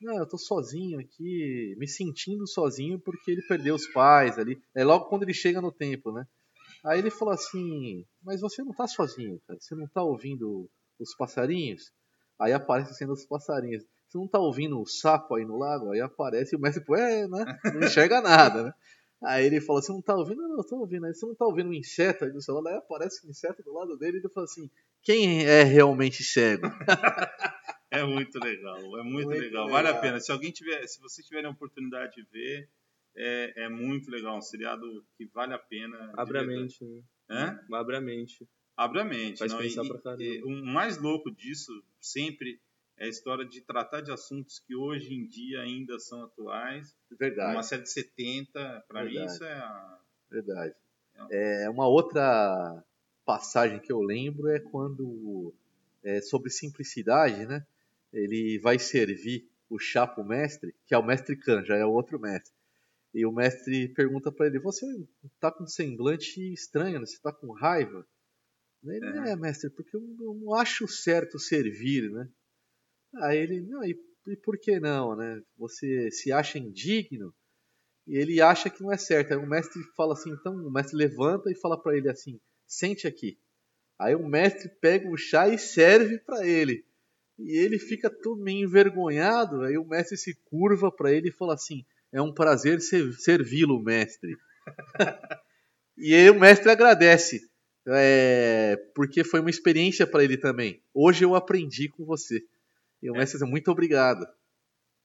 Não, 0.00 0.18
eu 0.18 0.26
tô 0.28 0.36
sozinho 0.38 0.98
aqui, 1.00 1.74
me 1.78 1.88
sentindo 1.88 2.46
sozinho 2.46 2.98
porque 3.00 3.30
ele 3.30 3.42
perdeu 3.48 3.74
os 3.74 3.86
pais 3.92 4.38
ali. 4.38 4.60
É 4.74 4.84
logo 4.84 5.06
quando 5.06 5.22
ele 5.22 5.34
chega 5.34 5.60
no 5.60 5.72
templo, 5.72 6.12
né? 6.12 6.26
Aí 6.84 6.98
ele 6.98 7.10
falou 7.10 7.34
assim: 7.34 8.04
Mas 8.22 8.40
você 8.40 8.62
não 8.62 8.72
tá 8.72 8.86
sozinho, 8.86 9.40
cara. 9.46 9.58
Você 9.60 9.74
não 9.74 9.86
tá 9.88 10.02
ouvindo 10.02 10.68
os 10.98 11.14
passarinhos? 11.16 11.92
Aí 12.38 12.52
aparece 12.52 12.94
sendo 12.94 13.12
os 13.12 13.24
passarinhos. 13.26 13.84
Você 14.08 14.18
não 14.18 14.28
tá 14.28 14.38
ouvindo 14.38 14.80
o 14.80 14.86
sapo 14.86 15.36
aí 15.36 15.44
no 15.44 15.56
lago? 15.58 15.90
Aí 15.92 16.00
aparece 16.00 16.56
o 16.56 16.60
mestre, 16.60 16.84
pô, 16.84 16.96
é, 16.96 17.28
né? 17.28 17.58
Não 17.74 17.82
enxerga 17.82 18.20
nada, 18.20 18.64
né? 18.64 18.72
Aí 19.22 19.44
ele 19.46 19.60
falou, 19.60 19.82
você 19.82 19.92
não 19.92 20.00
tá 20.00 20.14
ouvindo? 20.16 20.40
Não, 20.42 20.56
eu 20.56 20.64
tô 20.64 20.76
ouvindo. 20.76 21.04
Aí 21.06 21.14
você 21.14 21.26
não 21.26 21.34
tá 21.34 21.44
ouvindo 21.44 21.68
um 21.70 21.74
inseto 21.74 22.24
aí 22.24 22.30
do 22.32 22.40
seu 22.40 22.54
lado? 22.54 22.68
Aí 22.68 22.76
aparece 22.76 23.26
um 23.26 23.30
inseto 23.30 23.62
do 23.62 23.72
lado 23.72 23.96
dele 23.98 24.16
e 24.16 24.20
ele 24.20 24.28
fala 24.30 24.44
assim, 24.44 24.70
quem 25.02 25.44
é 25.46 25.62
realmente 25.62 26.22
cego? 26.24 26.66
É 27.92 28.04
muito 28.04 28.38
legal, 28.38 28.78
é 28.98 29.02
muito, 29.02 29.26
Muito 29.26 29.40
legal. 29.40 29.68
Vale 29.68 29.88
a 29.88 29.90
legal. 29.90 30.00
pena. 30.00 30.20
Se 30.20 30.30
alguém 30.30 30.52
tiver, 30.52 30.86
se 30.86 31.00
vocês 31.00 31.26
tiverem 31.26 31.48
a 31.48 31.52
oportunidade 31.52 32.14
de 32.14 32.22
ver, 32.30 32.68
é, 33.16 33.64
é 33.64 33.68
muito 33.68 34.08
legal. 34.08 34.36
Um 34.38 34.40
seriado 34.40 35.04
que 35.18 35.26
vale 35.26 35.54
a 35.54 35.58
pena. 35.58 35.98
de 36.06 36.12
Abre 36.16 36.38
a 36.38 36.44
mente, 36.44 36.84
né? 36.84 37.02
Hã? 37.28 37.60
Abre 37.72 37.96
a 37.96 38.00
mente. 38.00 38.48
Abre 38.76 39.00
a 39.00 39.04
mente. 39.04 39.38
Faz 39.40 39.52
não, 39.52 39.58
pensar 39.58 39.84
e- 39.84 39.88
pra 39.88 39.98
caramba. 39.98 40.22
e 40.22 40.40
o 40.44 40.50
mais 40.64 40.98
louco 40.98 41.32
disso 41.32 41.72
sempre 41.98 42.60
é 43.00 43.06
a 43.06 43.08
história 43.08 43.44
de 43.44 43.60
tratar 43.62 44.02
de 44.02 44.12
assuntos 44.12 44.58
que 44.60 44.76
hoje 44.76 45.12
em 45.14 45.26
dia 45.26 45.60
ainda 45.62 45.98
são 45.98 46.22
atuais. 46.22 46.94
Verdade, 47.18 47.56
Uma 47.56 47.62
série 47.62 47.82
de 47.82 47.90
70, 47.90 48.84
pra 48.86 49.04
mim 49.04 49.24
isso 49.24 49.42
é 49.42 49.52
a... 49.54 49.98
verdade. 50.30 50.74
É, 51.30 51.68
uma 51.68 51.88
outra 51.88 52.84
passagem 53.24 53.78
que 53.80 53.90
eu 53.90 54.00
lembro 54.00 54.48
é 54.48 54.60
quando, 54.60 55.52
é, 56.02 56.20
sobre 56.20 56.50
simplicidade, 56.50 57.46
né? 57.46 57.66
Ele 58.12 58.58
vai 58.58 58.78
servir 58.78 59.48
o 59.68 59.78
chá 59.78 60.06
pro 60.06 60.24
mestre, 60.24 60.74
que 60.86 60.94
é 60.94 60.98
o 60.98 61.02
mestre 61.04 61.36
Khan, 61.36 61.64
já 61.64 61.76
é 61.76 61.84
o 61.84 61.92
outro 61.92 62.18
mestre. 62.18 62.52
E 63.14 63.24
o 63.26 63.32
mestre 63.32 63.88
pergunta 63.88 64.30
pra 64.32 64.46
ele: 64.46 64.58
Você 64.58 64.86
tá 65.38 65.50
com 65.50 65.64
um 65.64 65.66
semblante 65.66 66.52
estranho, 66.52 67.00
né? 67.00 67.06
você 67.06 67.18
tá 67.20 67.32
com 67.32 67.52
raiva? 67.52 68.06
Ele, 68.84 69.06
Uhum. 69.06 69.26
é, 69.26 69.36
mestre, 69.36 69.68
porque 69.70 69.96
eu 69.96 70.00
não 70.00 70.54
acho 70.54 70.88
certo 70.88 71.38
servir, 71.38 72.10
né? 72.10 72.28
Aí 73.16 73.38
ele, 73.38 73.60
não, 73.60 73.84
e, 73.84 73.98
e 74.28 74.36
por 74.36 74.58
que 74.58 74.78
não, 74.80 75.16
né? 75.16 75.42
Você 75.58 76.10
se 76.10 76.32
acha 76.32 76.58
indigno 76.58 77.34
e 78.06 78.16
ele 78.16 78.40
acha 78.40 78.70
que 78.70 78.82
não 78.82 78.92
é 78.92 78.98
certo. 78.98 79.32
Aí 79.32 79.38
o 79.38 79.46
mestre 79.48 79.82
fala 79.96 80.14
assim, 80.14 80.30
então 80.32 80.54
o 80.54 80.70
mestre 80.70 80.96
levanta 80.96 81.50
e 81.50 81.56
fala 81.56 81.80
pra 81.80 81.96
ele 81.96 82.10
assim, 82.10 82.40
sente 82.66 83.06
aqui. 83.06 83.38
Aí 83.98 84.14
o 84.14 84.26
mestre 84.28 84.70
pega 84.80 85.08
o 85.08 85.16
chá 85.16 85.48
e 85.48 85.58
serve 85.58 86.18
pra 86.20 86.46
ele. 86.46 86.84
E 87.38 87.56
ele 87.58 87.78
fica 87.78 88.10
todo 88.10 88.42
meio 88.42 88.66
envergonhado. 88.66 89.62
Aí 89.62 89.78
o 89.78 89.86
mestre 89.86 90.16
se 90.16 90.34
curva 90.46 90.92
pra 90.92 91.12
ele 91.12 91.28
e 91.30 91.32
fala 91.32 91.54
assim: 91.54 91.84
É 92.12 92.22
um 92.22 92.32
prazer 92.34 92.80
ser- 92.80 93.12
servi-lo, 93.14 93.82
mestre. 93.82 94.36
e 95.96 96.14
aí 96.14 96.30
o 96.30 96.38
mestre 96.38 96.70
agradece, 96.70 97.40
é, 97.88 98.76
porque 98.94 99.24
foi 99.24 99.40
uma 99.40 99.50
experiência 99.50 100.06
pra 100.06 100.24
ele 100.24 100.36
também. 100.36 100.82
Hoje 100.94 101.24
eu 101.24 101.34
aprendi 101.34 101.88
com 101.88 102.04
você. 102.04 102.42
E 103.02 103.10
o 103.10 103.14
mestre 103.14 103.38
diz: 103.38 103.48
Muito 103.48 103.70
obrigado. 103.70 104.26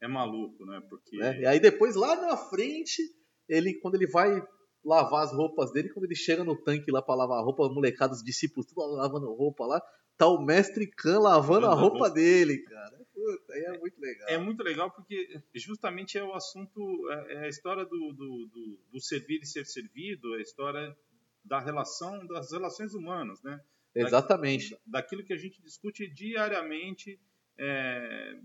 é 0.02 0.08
maluco, 0.08 0.66
né? 0.66 0.82
Porque 0.90 1.18
né? 1.18 1.42
E 1.42 1.46
aí 1.46 1.60
depois 1.60 1.96
lá 1.96 2.16
na 2.16 2.38
frente, 2.38 3.02
ele 3.48 3.74
quando 3.76 3.96
ele 3.96 4.08
vai 4.08 4.42
lavar 4.84 5.24
as 5.24 5.34
roupas 5.34 5.72
dele, 5.72 5.90
quando 5.90 6.06
ele 6.06 6.16
chega 6.16 6.44
no 6.44 6.56
tanque 6.56 6.92
lá 6.92 7.02
pra 7.02 7.16
lavar 7.16 7.40
a 7.40 7.42
roupa, 7.42 7.68
molecada, 7.70 8.14
os 8.14 8.24
discípulos 8.24 8.68
tudo 8.68 8.86
lavando 8.86 9.34
roupa 9.34 9.66
lá, 9.66 9.82
tá 10.18 10.28
o 10.28 10.40
mestre 10.40 10.88
Khan 10.88 11.20
lavando 11.20 11.66
a 11.66 11.74
roupa 11.74 11.98
roupa. 11.98 12.12
dele, 12.12 12.60
cara. 12.60 13.06
Puta, 13.14 13.54
aí 13.54 13.64
é 13.64 13.80
muito 13.80 14.00
legal. 14.00 14.30
É 14.30 14.38
muito 14.38 14.64
legal 14.64 14.92
porque 14.92 15.42
justamente 15.56 16.18
é 16.18 16.24
o 16.24 16.34
assunto, 16.34 17.10
é 17.10 17.34
é 17.34 17.40
a 17.46 17.48
história 17.48 17.84
do, 17.86 18.14
do, 18.14 18.48
do, 18.48 18.80
do 18.92 19.00
servir 19.02 19.40
e 19.42 19.46
ser 19.46 19.66
servido, 19.66 20.36
é 20.36 20.40
a 20.40 20.42
história 20.42 20.96
da 21.44 21.60
relação, 21.60 22.26
das 22.28 22.52
relações 22.52 22.94
humanas, 22.94 23.42
né? 23.42 23.60
Exatamente. 23.96 24.78
Daquilo 24.86 25.24
que 25.24 25.34
a 25.34 25.38
gente 25.38 25.62
discute 25.62 26.08
diariamente, 26.08 27.20
é, 27.58 28.38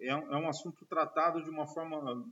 é, 0.00 0.14
um, 0.16 0.32
é 0.34 0.36
um 0.38 0.48
assunto 0.48 0.84
tratado 0.86 1.42
de 1.42 1.50
uma 1.50 1.66
forma, 1.66 2.24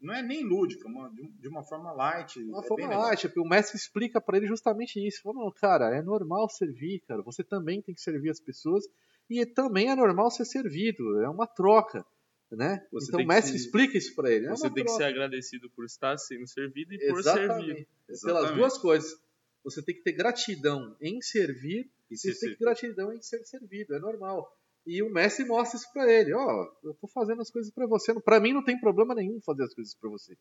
não 0.00 0.14
é 0.14 0.22
nem 0.22 0.44
lúdica, 0.44 0.86
uma- 0.86 1.08
de, 1.10 1.26
de 1.28 1.48
uma 1.48 1.62
forma 1.64 1.92
light. 1.92 2.40
Uma 2.42 2.60
é 2.60 2.62
forma 2.66 2.76
bem 2.76 2.88
legal. 2.88 3.02
light, 3.02 3.26
porque 3.28 3.40
o 3.40 3.48
mestre 3.48 3.76
explica 3.76 4.20
pra 4.20 4.36
ele 4.36 4.46
justamente 4.46 5.04
isso. 5.04 5.22
Fala, 5.22 5.36
não, 5.36 5.52
cara, 5.52 5.94
é 5.96 6.02
normal 6.02 6.48
servir, 6.48 7.00
cara. 7.06 7.22
Você 7.22 7.42
também 7.42 7.82
tem 7.82 7.94
que 7.94 8.00
servir 8.00 8.30
as 8.30 8.40
pessoas 8.40 8.84
e 9.28 9.44
também 9.44 9.90
é 9.90 9.96
normal 9.96 10.30
ser 10.30 10.44
servido. 10.44 11.20
É 11.20 11.28
uma 11.28 11.46
troca, 11.46 12.04
né? 12.50 12.86
Você 12.92 13.08
então 13.08 13.18
tem 13.18 13.26
o 13.26 13.28
que 13.28 13.34
mestre 13.34 13.58
se- 13.58 13.64
explica 13.66 13.98
isso 13.98 14.14
pra 14.14 14.30
ele. 14.30 14.46
É 14.46 14.50
Você 14.50 14.66
uma 14.68 14.74
tem 14.74 14.84
que 14.84 14.90
ser 14.90 14.98
troca. 14.98 15.10
agradecido 15.12 15.68
por 15.70 15.84
estar 15.84 16.16
sendo 16.18 16.46
servido 16.46 16.94
e 16.94 16.98
por 17.08 17.22
servir. 17.22 17.42
Exatamente. 17.42 17.88
Pelas 18.06 18.22
Exatamente. 18.22 18.56
duas 18.56 18.78
coisas. 18.78 19.20
Você 19.64 19.82
tem 19.82 19.94
que 19.94 20.02
ter 20.02 20.12
gratidão 20.12 20.96
em 21.00 21.20
servir 21.20 21.90
E 22.10 22.14
e 22.14 22.16
ser 22.16 22.32
você 22.32 22.40
tem 22.40 22.48
que 22.50 22.58
ter 22.58 22.64
gratidão 22.64 23.12
em 23.12 23.20
ser 23.20 23.44
servido. 23.44 23.94
É 23.94 23.98
normal. 23.98 24.56
E 24.88 25.02
o 25.02 25.12
mestre 25.12 25.44
mostra 25.44 25.76
isso 25.76 25.92
pra 25.92 26.10
ele. 26.10 26.32
Ó, 26.32 26.66
eu 26.82 26.94
tô 26.94 27.06
fazendo 27.08 27.42
as 27.42 27.50
coisas 27.50 27.70
pra 27.70 27.86
você. 27.86 28.18
Pra 28.22 28.40
mim 28.40 28.54
não 28.54 28.64
tem 28.64 28.80
problema 28.80 29.14
nenhum 29.14 29.38
fazer 29.42 29.64
as 29.64 29.74
coisas 29.74 29.94
pra 29.94 30.08
você. 30.08 30.34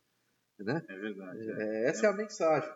Né? 0.57 0.81
É 0.87 0.97
verdade. 0.97 1.51
é. 1.51 1.85
É, 1.85 1.89
essa 1.89 2.07
é 2.07 2.09
a 2.09 2.13
mensagem. 2.13 2.73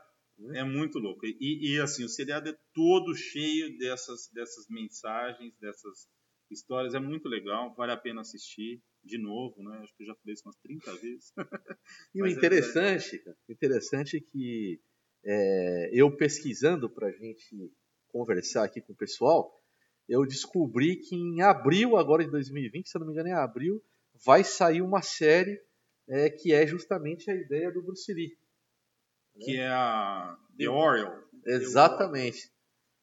É 0.53 0.65
muito 0.65 0.99
louco. 0.99 1.25
E, 1.25 1.37
e, 1.39 1.79
assim, 1.79 2.03
o 2.03 2.09
seriado 2.09 2.49
é 2.49 2.57
todo 2.73 3.15
cheio 3.15 3.77
dessas, 3.77 4.29
dessas 4.33 4.67
mensagens, 4.69 5.55
dessas 5.59 6.09
histórias. 6.49 6.93
É 6.93 6.99
muito 6.99 7.29
legal, 7.29 7.73
vale 7.73 7.93
a 7.93 7.97
pena 7.97 8.19
assistir 8.19 8.81
de 9.01 9.17
novo, 9.17 9.63
né? 9.63 9.77
Acho 9.77 9.95
que 9.95 10.03
eu 10.03 10.07
já 10.07 10.15
falei 10.15 10.33
isso 10.33 10.43
umas 10.45 10.57
30 10.57 10.93
vezes. 10.97 11.31
E 12.13 12.21
o 12.21 12.25
é 12.25 12.31
interessante, 12.31 13.17
cara, 13.19 13.37
o 13.47 13.51
interessante 13.53 14.17
é 14.17 14.19
que 14.19 14.81
é, 15.23 15.89
eu 15.93 16.13
pesquisando 16.17 16.89
para 16.89 17.07
a 17.07 17.11
gente 17.11 17.71
conversar 18.09 18.65
aqui 18.65 18.81
com 18.81 18.91
o 18.91 18.97
pessoal, 18.97 19.60
eu 20.11 20.25
descobri 20.25 20.97
que 20.97 21.15
em 21.15 21.41
abril 21.41 21.95
agora 21.95 22.21
de 22.21 22.29
2020, 22.29 22.89
se 22.89 22.97
eu 22.97 22.99
não 22.99 23.07
me 23.07 23.13
engano 23.13 23.29
é 23.29 23.31
abril, 23.31 23.81
vai 24.25 24.43
sair 24.43 24.81
uma 24.81 25.01
série 25.01 25.61
é, 26.05 26.29
que 26.29 26.53
é 26.53 26.67
justamente 26.67 27.31
a 27.31 27.33
ideia 27.33 27.71
do 27.71 27.81
Bruce 27.81 28.13
Lee. 28.13 28.37
Que 29.39 29.57
é 29.57 29.69
a 29.69 30.37
The 30.57 30.69
Oriole. 30.69 31.23
Exatamente. 31.45 32.51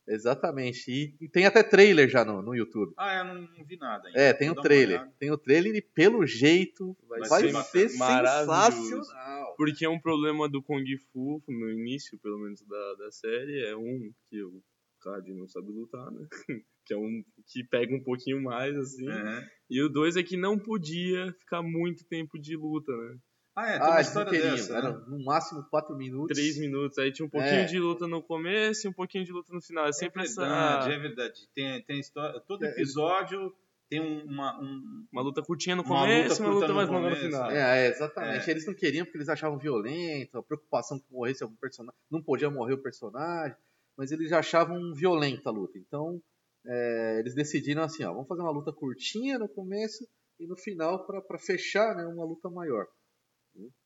Exatamente. 0.07 0.91
E, 0.91 1.17
e 1.19 1.29
tem 1.31 1.47
até 1.47 1.63
trailer 1.63 2.11
já 2.11 2.27
no, 2.27 2.43
no 2.43 2.55
YouTube. 2.55 2.93
Ah, 2.99 3.21
eu 3.21 3.25
não, 3.25 3.35
não 3.41 3.65
vi 3.65 3.79
nada 3.79 4.09
ainda. 4.09 4.21
É, 4.21 4.35
tem 4.35 4.51
o 4.51 4.53
uma 4.53 4.63
trailer. 4.63 5.09
Tem 5.19 5.31
o 5.31 5.39
trailer 5.39 5.75
e 5.77 5.81
pelo 5.81 6.27
jeito 6.27 6.95
vai, 7.09 7.21
Vai 7.21 7.41
ser, 7.41 7.65
ser 7.65 7.89
sensacional. 7.89 9.55
Porque 9.57 9.87
é 9.87 9.89
um 9.89 9.99
problema 9.99 10.47
do 10.47 10.63
Kung 10.63 10.85
Fu, 11.11 11.43
no 11.49 11.71
início, 11.71 12.19
pelo 12.19 12.39
menos, 12.39 12.61
da, 12.61 12.95
da 12.97 13.11
série, 13.11 13.65
é 13.65 13.75
um 13.75 14.13
que 14.29 14.43
o 14.43 14.63
Cad 15.01 15.27
não 15.33 15.49
sabe 15.49 15.73
lutar, 15.73 16.11
né? 16.11 16.27
que 16.89 16.95
é 16.95 16.97
um 16.97 17.23
que 17.47 17.63
pega 17.65 17.95
um 17.95 18.03
pouquinho 18.03 18.43
mais, 18.43 18.77
assim. 18.77 19.07
Uhum. 19.09 19.43
E 19.71 19.83
o 19.83 19.89
dois 19.89 20.17
é 20.17 20.23
que 20.23 20.37
não 20.37 20.59
podia 20.59 21.33
ficar 21.35 21.63
muito 21.63 22.05
tempo 22.07 22.39
de 22.39 22.57
luta, 22.57 22.91
né? 22.97 23.17
Ah, 23.55 23.67
é, 23.69 23.73
tem 23.79 23.87
Ah, 23.87 23.91
uma 23.91 24.01
história 24.01 24.31
queriam. 24.31 24.51
dessa. 24.57 24.77
Era 24.77 24.93
né? 24.93 25.05
no 25.09 25.25
máximo 25.25 25.65
4 25.69 25.97
minutos. 25.97 26.37
Três 26.37 26.57
minutos, 26.59 26.97
aí 26.99 27.13
tinha 27.13 27.27
um 27.27 27.29
pouquinho 27.31 27.53
É. 27.61 27.65
de 27.65 27.79
luta 27.79 28.07
no 28.07 28.23
começo 28.23 28.87
e 28.87 28.91
um 28.91 28.93
pouquinho 28.93 29.25
de 29.25 29.33
luta 29.33 29.53
no 29.53 29.61
final. 29.61 29.85
É 29.87 29.89
É 29.89 29.93
sempre 29.93 30.23
verdade, 30.23 30.81
essa. 30.85 30.93
é 30.93 30.99
verdade. 30.99 31.49
Tem, 31.55 31.83
tem 31.83 31.99
história. 32.01 32.41
Todo 32.41 32.65
É, 32.65 32.71
episódio 32.71 33.53
tem 33.91 34.01
um- 34.01 34.25
uma. 34.25 34.61
Um, 34.63 35.07
Uma 35.11 35.23
luta 35.23 35.43
curtinha 35.43 35.75
no 35.75 35.83
começo 35.83 36.37
e 36.37 36.39
luta 36.39 36.43
uma 36.45 36.55
luta 36.61 36.73
mais 36.75 36.89
longa 36.89 37.11
no 37.11 37.17
final. 37.17 37.51
É, 37.51 37.87
é, 37.87 37.91
exatamente. 37.91 38.49
É. 38.49 38.51
Eles 38.53 38.67
não 38.67 38.75
queriam 38.75 39.05
porque 39.05 39.19
eles 39.19 39.29
achavam 39.29 39.59
violento, 39.59 40.39
a 40.39 40.43
preocupação 40.43 40.99
que 41.01 41.07
morresse 41.13 41.43
algum 41.43 41.57
personagem. 41.57 41.99
Não 42.11 42.23
podia 42.23 42.49
morrer 42.51 42.75
o 42.75 42.79
personagem, 42.83 43.57
mas 43.97 44.13
eles 44.13 44.31
já 44.31 44.39
achavam 44.39 44.95
violenta 44.95 45.49
a 45.49 45.53
luta. 45.53 45.77
Então, 45.79 46.23
é, 46.67 47.19
eles 47.21 47.35
decidiram 47.35 47.83
assim: 47.83 48.05
ó, 48.05 48.13
vamos 48.13 48.29
fazer 48.29 48.43
uma 48.43 48.51
luta 48.51 48.73
curtinha 48.73 49.39
no 49.39 49.49
começo 49.49 50.07
e 50.39 50.47
no 50.47 50.57
final 50.57 51.07
para 51.07 51.39
fechar 51.39 51.95
né, 51.97 52.05
uma 52.07 52.25
luta 52.25 52.49
maior. 52.51 52.87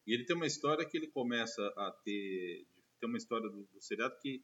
E 0.06 0.12
ele 0.14 0.24
tem 0.26 0.36
uma 0.36 0.46
história 0.46 0.84
que 0.86 0.96
ele 0.96 1.06
começa 1.08 1.62
a 1.76 1.90
ter. 2.04 2.66
Tem 3.00 3.08
uma 3.08 3.16
história 3.18 3.48
do, 3.48 3.62
do 3.72 3.80
seriado 3.80 4.14
que, 4.20 4.42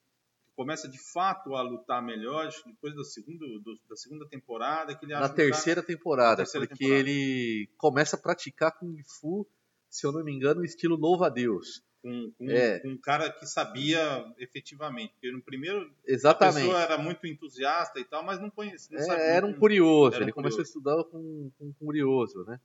começa 0.56 0.88
de 0.88 0.98
fato 1.12 1.54
a 1.54 1.62
lutar 1.62 2.02
melhor 2.04 2.50
depois 2.66 2.92
do 2.94 3.04
segundo, 3.04 3.60
do- 3.60 3.78
da 3.88 3.94
segunda 3.94 4.26
temporada. 4.28 4.96
Que 4.96 5.04
ele 5.04 5.12
Na 5.12 5.20
cara- 5.20 5.34
terceira 5.34 5.82
temporada, 5.82 6.30
Na 6.30 6.36
terceira 6.38 6.66
porque 6.66 6.82
temporada. 6.84 7.08
ele 7.08 7.68
começa 7.76 8.16
a 8.16 8.18
praticar 8.18 8.76
Kung 8.76 8.96
Fu, 9.20 9.46
se 9.88 10.04
eu 10.06 10.10
não 10.12 10.24
me 10.24 10.32
engano, 10.32 10.60
no 10.60 10.64
estilo 10.66 10.96
louva-a-Deus. 10.96 11.82
Com, 12.02 12.32
com- 12.38 12.50
É. 12.50 12.78
com 12.80 12.88
um 12.88 12.98
cara 12.98 13.30
que 13.32 13.46
sabia 13.46 14.24
efetivamente. 14.38 15.12
Porque 15.14 15.30
no 15.32 15.40
primeiro 15.42 15.80
a 15.82 16.10
Exatamente. 16.12 16.64
pessoa 16.66 16.80
era 16.82 16.98
muito 16.98 17.26
entusiasta 17.26 17.98
e 18.00 18.04
tal, 18.04 18.22
mas 18.24 18.40
não 18.40 18.50
conhecia. 18.50 18.96
Não 18.96 19.02
É, 19.02 19.06
sabia, 19.06 19.24
era 19.24 19.46
um 19.46 19.52
curioso, 19.52 20.14
era 20.14 20.24
um 20.24 20.26
ele 20.26 20.32
começou 20.32 20.60
a 20.60 20.64
curioso. 20.64 20.78
estudar 20.78 21.04
com, 21.10 21.50
com 21.58 21.64
um 21.66 21.72
curioso, 21.72 22.44
né? 22.46 22.58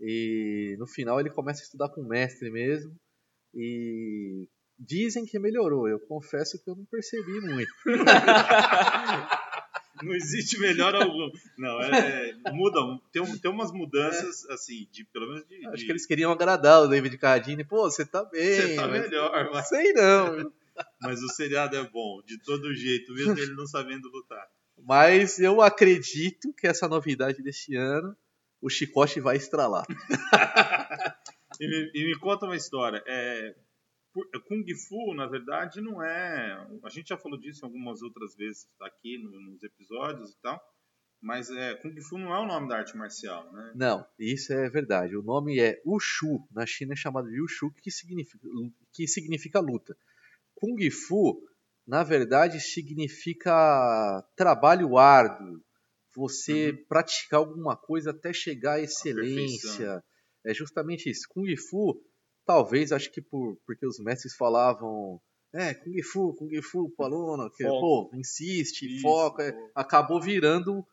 E 0.00 0.76
no 0.78 0.86
final 0.86 1.18
ele 1.18 1.30
começa 1.30 1.60
a 1.60 1.64
estudar 1.64 1.88
com 1.88 2.00
o 2.02 2.08
mestre 2.08 2.50
mesmo. 2.50 2.94
E 3.54 4.46
dizem 4.78 5.24
que 5.26 5.38
melhorou. 5.38 5.88
Eu 5.88 5.98
confesso 5.98 6.62
que 6.62 6.70
eu 6.70 6.76
não 6.76 6.84
percebi 6.84 7.40
muito. 7.40 7.72
Não 10.02 10.14
existe 10.14 10.58
melhor 10.58 10.94
algum. 10.94 11.30
Não, 11.56 11.80
é, 11.82 12.30
é, 12.44 12.50
muda. 12.52 12.80
Tem, 13.12 13.38
tem 13.38 13.50
umas 13.50 13.72
mudanças, 13.72 14.44
assim, 14.50 14.86
de, 14.92 15.04
pelo 15.04 15.26
menos 15.28 15.46
de. 15.48 15.66
Acho 15.66 15.76
de- 15.78 15.84
que 15.86 15.92
eles 15.92 16.06
queriam 16.06 16.30
agradar 16.32 16.82
o 16.82 16.88
David 16.88 17.16
Carradine. 17.18 17.64
Pô, 17.64 17.82
você 17.90 18.04
tá 18.04 18.24
bem. 18.24 18.54
Você 18.54 18.74
tá 18.76 18.86
mas- 18.88 19.02
melhor, 19.02 19.50
mas, 19.52 19.68
Sei 19.68 19.92
não. 19.92 20.52
mas 21.02 21.22
o 21.22 21.28
seriado 21.28 21.76
é 21.76 21.84
bom, 21.88 22.22
de 22.24 22.38
todo 22.38 22.74
jeito, 22.74 23.12
mesmo 23.12 23.38
ele 23.38 23.54
não 23.54 23.66
sabendo 23.66 24.08
lutar. 24.08 24.46
Mas 24.80 25.38
eu 25.40 25.60
acredito 25.60 26.52
que 26.54 26.66
essa 26.66 26.86
novidade 26.88 27.42
desse 27.42 27.74
ano, 27.74 28.16
o 28.60 28.68
chicote 28.70 29.20
vai 29.20 29.36
estralar. 29.36 29.84
E 31.60 31.66
me, 31.66 31.90
e 31.92 32.04
me 32.04 32.16
conta 32.20 32.46
uma 32.46 32.54
história. 32.54 33.02
É, 33.04 33.52
Kung 34.46 34.64
Fu, 34.88 35.14
na 35.14 35.26
verdade, 35.26 35.80
não 35.80 36.02
é. 36.02 36.66
A 36.84 36.88
gente 36.88 37.08
já 37.08 37.16
falou 37.18 37.38
disso 37.38 37.64
algumas 37.64 38.02
outras 38.02 38.34
vezes 38.36 38.66
aqui 38.80 39.18
no- 39.18 39.40
nos 39.52 39.62
episódios 39.62 40.30
e 40.32 40.36
tal. 40.40 40.60
Mas 41.20 41.50
é, 41.50 41.74
Kung 41.74 42.00
Fu 42.00 42.16
não 42.16 42.32
é 42.34 42.38
o 42.38 42.46
nome 42.46 42.68
da 42.68 42.76
arte 42.78 42.96
marcial, 42.96 43.52
né? 43.52 43.72
Não, 43.74 44.06
isso 44.18 44.52
é 44.52 44.68
verdade. 44.70 45.16
O 45.16 45.22
nome 45.22 45.58
é 45.58 45.80
Wushu. 45.84 46.46
Na 46.52 46.64
China 46.64 46.92
é 46.92 46.96
chamado 46.96 47.28
de 47.28 47.40
Wushu, 47.40 47.72
que 47.82 47.90
significa, 47.90 48.46
que 48.92 49.06
significa 49.08 49.58
luta. 49.60 49.96
Kung 50.54 50.78
Fu, 50.90 51.42
na 51.86 52.02
verdade, 52.04 52.60
significa 52.60 54.22
trabalho 54.36 54.96
árduo. 54.98 55.60
Você 56.14 56.72
praticar 56.88 57.38
alguma 57.40 57.76
coisa 57.76 58.10
até 58.10 58.32
chegar 58.32 58.74
à 58.74 58.80
excelência. 58.80 60.02
É 60.44 60.54
justamente 60.54 61.08
isso. 61.10 61.28
Kung 61.28 61.54
Fu, 61.56 62.00
talvez, 62.48 62.92
acho 62.92 63.12
que 63.12 63.20
por, 63.20 63.58
porque 63.66 63.86
os 63.86 63.98
mestres 63.98 64.34
falavam. 64.34 65.20
É, 65.52 65.74
Kung 65.74 66.02
Fu, 66.02 66.34
Kung 66.34 66.62
Fu, 66.62 66.90
pro 66.90 67.04
aluno, 67.06 67.50
que, 67.50 67.62
Foco. 67.64 67.80
pô, 68.10 68.16
insiste, 68.16 68.82
Isso, 68.86 69.02
foca. 69.02 69.52
pô. 69.52 69.70
acabou 69.74 70.20
virando 70.20 70.84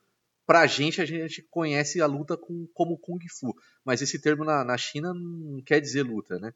pra 0.46 0.66
gente, 0.68 1.02
a 1.02 1.06
gente 1.06 1.42
conhece 1.50 2.02
a 2.02 2.06
luta 2.06 2.38
com, 2.38 2.68
como 2.74 2.98
Kung 2.98 3.20
Fu. 3.40 3.54
Mas 3.86 4.02
esse 4.02 4.20
termo 4.22 4.44
na, 4.46 4.64
na 4.64 4.78
China 4.78 5.14
não 5.14 5.62
quer 5.62 5.80
dizer 5.82 6.04
luta, 6.04 6.38
né? 6.40 6.54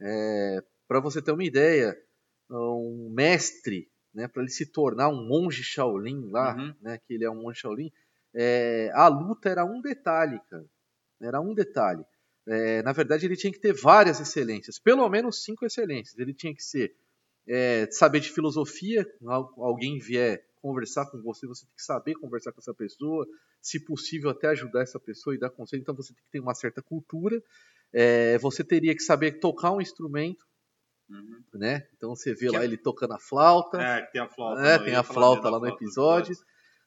É, 0.00 0.62
para 0.88 1.00
você 1.00 1.20
ter 1.22 1.32
uma 1.32 1.44
ideia, 1.44 1.96
um 2.50 3.10
mestre, 3.14 3.88
né, 4.14 4.28
para 4.28 4.42
ele 4.42 4.50
se 4.50 4.66
tornar 4.66 5.08
um 5.08 5.26
monge 5.26 5.62
Shaolin 5.62 6.28
lá, 6.30 6.54
Uhum. 6.56 6.74
né, 6.80 6.98
que 6.98 7.14
ele 7.14 7.24
é 7.24 7.30
um 7.30 7.42
monge 7.42 7.60
Shaolin, 7.60 7.90
é, 8.34 8.90
a 8.94 9.08
luta 9.08 9.48
era 9.48 9.64
um 9.64 9.80
detalhe, 9.80 10.38
cara. 10.50 10.66
Era 11.20 11.40
um 11.40 11.54
detalhe. 11.54 12.04
É, 12.46 12.82
na 12.82 12.92
verdade, 12.92 13.24
ele 13.26 13.36
tinha 13.36 13.52
que 13.52 13.60
ter 13.60 13.72
várias 13.72 14.20
excelências, 14.20 14.78
pelo 14.78 15.08
menos 15.08 15.44
cinco 15.44 15.64
excelências. 15.64 16.18
Ele 16.18 16.34
tinha 16.34 16.54
que 16.54 16.62
ser 16.62 16.94
é, 17.46 17.88
saber 17.90 18.20
de 18.20 18.30
filosofia, 18.30 19.06
al- 19.26 19.52
alguém 19.58 19.98
vier 19.98 20.44
conversar 20.60 21.06
com 21.10 21.20
você, 21.22 21.44
você 21.46 21.66
tem 21.66 21.74
que 21.74 21.82
saber 21.82 22.14
conversar 22.14 22.52
com 22.52 22.60
essa 22.60 22.72
pessoa, 22.72 23.26
se 23.60 23.80
possível 23.84 24.30
até 24.30 24.46
ajudar 24.48 24.82
essa 24.82 24.98
pessoa 25.00 25.34
e 25.34 25.38
dar 25.38 25.50
conselho, 25.50 25.82
então 25.82 25.94
você 25.94 26.14
tem 26.14 26.22
que 26.24 26.30
ter 26.30 26.40
uma 26.40 26.54
certa 26.54 26.80
cultura. 26.80 27.42
É, 27.92 28.38
você 28.38 28.62
teria 28.64 28.94
que 28.94 29.02
saber 29.02 29.40
tocar 29.40 29.72
um 29.72 29.80
instrumento, 29.80 30.44
Uhum. 31.10 31.42
né? 31.54 31.86
Então 31.96 32.14
você 32.14 32.32
vê 32.32 32.46
Que 32.46 32.52
lá 32.56 32.62
é- 32.62 32.64
ele 32.64 32.76
tocando 32.76 33.12
a 33.12 33.18
flauta, 33.18 33.82
É, 33.82 34.02
tem 34.06 34.20
a 34.20 34.28
flauta. 34.28 34.62
É, 34.62 34.76
eu 34.76 34.84
tem 34.84 34.94
a 34.94 35.02
flauta 35.02 35.50
lá 35.50 35.58
no 35.58 35.66
episódio. 35.68 36.34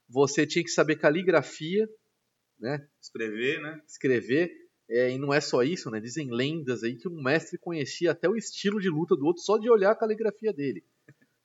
você 0.08 0.46
tinha 0.48 0.63
que 0.63 0.70
saber 0.72 0.96
caligrafia, 0.98 1.88
né? 2.60 2.88
Escrever, 3.02 3.62
né? 3.62 3.82
Escrever. 3.88 4.52
É, 4.89 5.12
e 5.12 5.17
não 5.17 5.34
é 5.34 5.41
só 5.41 5.63
isso, 5.63 5.89
né? 5.89 6.00
Dizem 6.00 6.30
lendas 6.32 6.84
aí 6.84 6.95
que 6.95 7.08
um 7.08 7.21
mestre 7.21 7.58
conhecia 7.58 8.12
até 8.12 8.30
o 8.30 8.36
estilo 8.36 8.80
de 8.80 8.89
luta 8.89 9.15
do 9.15 9.26
outro 9.26 9.41
só 9.41 9.58
de 9.58 9.69
olhar 9.69 9.91
a 9.91 9.95
caligrafia 9.95 10.54
dele, 10.54 10.84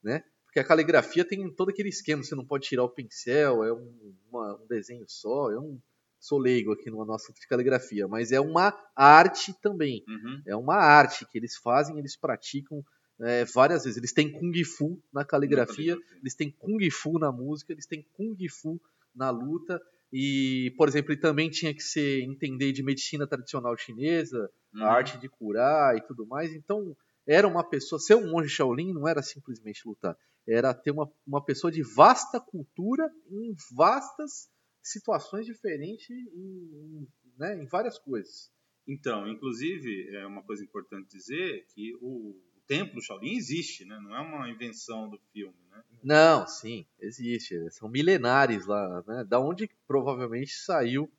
né? 0.02 0.22
Porque 0.44 0.60
a 0.60 0.64
caligrafia 0.64 1.24
tem 1.24 1.48
todo 1.54 1.70
aquele 1.70 1.88
esquema, 1.88 2.22
você 2.22 2.34
não 2.34 2.44
pode 2.44 2.66
tirar 2.66 2.82
o 2.84 2.88
pincel, 2.88 3.62
é 3.64 3.72
um, 3.72 4.14
uma- 4.30 4.56
um 4.60 4.66
desenho 4.66 5.04
só, 5.08 5.50
é 5.52 5.58
um, 5.58 5.78
sou 6.18 6.38
leigo 6.38 6.72
aqui 6.72 6.90
no 6.90 7.04
nosso 7.04 7.32
de 7.32 7.46
caligrafia, 7.46 8.06
mas 8.08 8.32
é 8.32 8.40
uma 8.40 8.76
arte 8.94 9.54
também. 9.62 10.04
Uhum. 10.08 10.42
É 10.46 10.56
uma 10.56 10.74
arte 10.76 11.24
que 11.24 11.38
eles 11.38 11.56
fazem, 11.56 11.98
eles 11.98 12.16
praticam 12.16 12.84
é, 13.20 13.44
várias 13.44 13.84
vezes. 13.84 13.96
Eles 13.96 14.12
têm 14.12 14.30
Kung 14.32 14.52
Fu 14.64 15.00
na 15.12 15.24
caligrafia, 15.24 15.96
eles 16.20 16.34
têm 16.34 16.50
Kung 16.50 16.90
Fu 16.90 17.18
na 17.18 17.30
música, 17.30 17.72
eles 17.72 17.86
têm 17.86 18.02
Kung 18.14 18.36
Fu 18.48 18.80
na 19.14 19.30
luta. 19.30 19.80
E, 20.12 20.72
por 20.76 20.88
exemplo, 20.88 21.12
ele 21.12 21.20
também 21.20 21.48
tinha 21.50 21.72
que 21.74 21.82
ser 21.82 22.22
entender 22.22 22.72
de 22.72 22.82
medicina 22.82 23.26
tradicional 23.26 23.76
chinesa, 23.76 24.50
Uhum. 24.72 24.84
a 24.84 24.92
arte 24.92 25.18
de 25.18 25.28
curar 25.28 25.96
e 25.96 26.00
tudo 26.06 26.26
mais. 26.26 26.52
Então, 26.52 26.96
era 27.26 27.46
uma 27.46 27.68
pessoa. 27.68 27.98
Ser 27.98 28.14
um 28.14 28.30
monge 28.30 28.48
Shaolin 28.48 28.92
não 28.92 29.06
era 29.08 29.22
simplesmente 29.22 29.82
lutar, 29.86 30.16
era 30.46 30.72
ter 30.72 30.90
uma, 30.92 31.10
uma 31.26 31.44
pessoa 31.44 31.70
de 31.72 31.82
vasta 31.82 32.40
cultura 32.40 33.08
em 33.30 33.54
vastas 33.76 34.48
situações 34.82 35.46
diferentes, 35.46 36.08
em, 36.10 37.02
em, 37.02 37.08
né, 37.36 37.62
em 37.62 37.66
várias 37.66 37.98
coisas. 37.98 38.50
Então, 38.88 39.28
inclusive, 39.28 40.08
é 40.16 40.26
uma 40.26 40.42
coisa 40.42 40.64
importante 40.64 41.08
dizer 41.08 41.64
que 41.74 41.92
o 42.00 42.34
templo 42.78 43.02
Shaolin 43.02 43.34
existe, 43.36 43.84
né? 43.84 43.98
Não 44.00 44.14
é 44.16 44.20
uma 44.20 44.48
invenção 44.48 45.08
do 45.10 45.18
filme, 45.32 45.54
né? 45.70 45.82
Não, 46.02 46.46
sim, 46.46 46.86
existe. 47.00 47.54
São 47.70 47.88
milenares 47.88 48.66
lá, 48.66 49.02
né? 49.06 49.24
Da 49.24 49.40
onde 49.40 49.68
provavelmente 49.88 50.52
saiu 50.52 51.10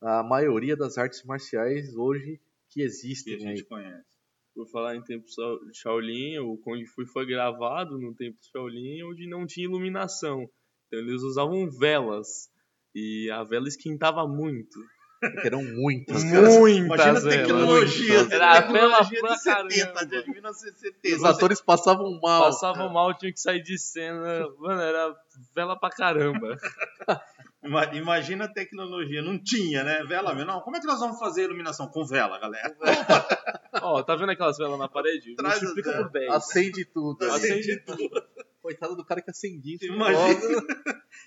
a 0.00 0.22
maioria 0.22 0.76
das 0.76 0.98
artes 0.98 1.22
marciais 1.24 1.94
hoje 1.96 2.38
que 2.68 2.74
Que 2.74 2.82
a 2.82 2.84
existem 2.84 3.34
aí. 3.34 3.40
gente 3.40 3.64
conhece. 3.64 4.08
Por 4.54 4.66
falar 4.68 4.94
em 4.96 5.02
templo 5.02 5.28
Shao- 5.28 5.60
Shaolin, 5.72 6.38
o 6.38 6.56
Kung 6.58 6.84
Fu 6.86 7.06
foi 7.06 7.24
gravado 7.26 7.98
no 7.98 8.14
templo 8.14 8.38
Shaolin 8.52 9.02
onde 9.04 9.26
não 9.26 9.46
tinha 9.46 9.64
iluminação. 9.66 10.48
Então 10.86 10.98
eles 11.00 11.22
usavam 11.22 11.70
velas. 11.70 12.50
E 12.94 13.30
a 13.30 13.42
vela 13.44 13.68
esquentava 13.68 14.26
muito. 14.28 14.78
Porque 15.20 15.46
Eram 15.46 15.62
muitas. 15.62 16.24
Muitas 16.24 16.54
Imagina 16.76 17.10
a 17.10 17.20
velas. 17.20 17.24
tecnologia, 17.24 18.14
muitas. 18.18 18.30
Era 18.32 18.50
a 18.50 18.62
tecnologia 18.62 18.90
vela 18.90 19.02
de 19.02 19.20
pra 19.20 19.36
70, 19.36 19.92
caramba. 19.92 20.22
de 20.22 20.30
1970. 20.30 21.16
Os 21.16 21.24
atores 21.24 21.60
passavam 21.60 22.18
mal. 22.22 22.42
Passava 22.44 22.88
mal, 22.88 23.16
tinha 23.16 23.32
que 23.32 23.40
sair 23.40 23.62
de 23.62 23.78
cena. 23.78 24.46
Mano, 24.58 24.80
era 24.80 25.14
vela 25.54 25.78
pra 25.78 25.90
caramba. 25.90 26.56
Ima- 27.62 27.84
Imagina 27.94 28.46
a 28.46 28.48
tecnologia, 28.48 29.20
não 29.20 29.38
tinha, 29.38 29.84
né? 29.84 30.02
Vela 30.04 30.34
mesmo. 30.34 30.50
Não, 30.50 30.60
como 30.62 30.76
é 30.76 30.80
que 30.80 30.86
nós 30.86 30.98
vamos 30.98 31.18
fazer 31.18 31.42
a 31.42 31.44
iluminação? 31.44 31.88
Com 31.88 32.06
vela, 32.06 32.38
galera. 32.40 32.74
Ó, 33.82 34.02
tá 34.02 34.16
vendo 34.16 34.30
aquelas 34.30 34.58
velas 34.58 34.78
na 34.78 34.88
parede? 34.88 35.34
Traz 35.36 35.62
Multiplica 35.62 35.90
as 35.90 35.96
por 35.96 36.10
10. 36.10 36.30
Acende 36.32 36.84
tudo. 36.84 37.24
Acende 37.30 37.76
tudo. 37.84 38.22
Coitado 38.62 38.94
do 38.94 39.04
cara 39.04 39.22
que 39.22 39.30
acendia. 39.30 39.76
isso 39.76 39.86
Imagina. 39.86 40.62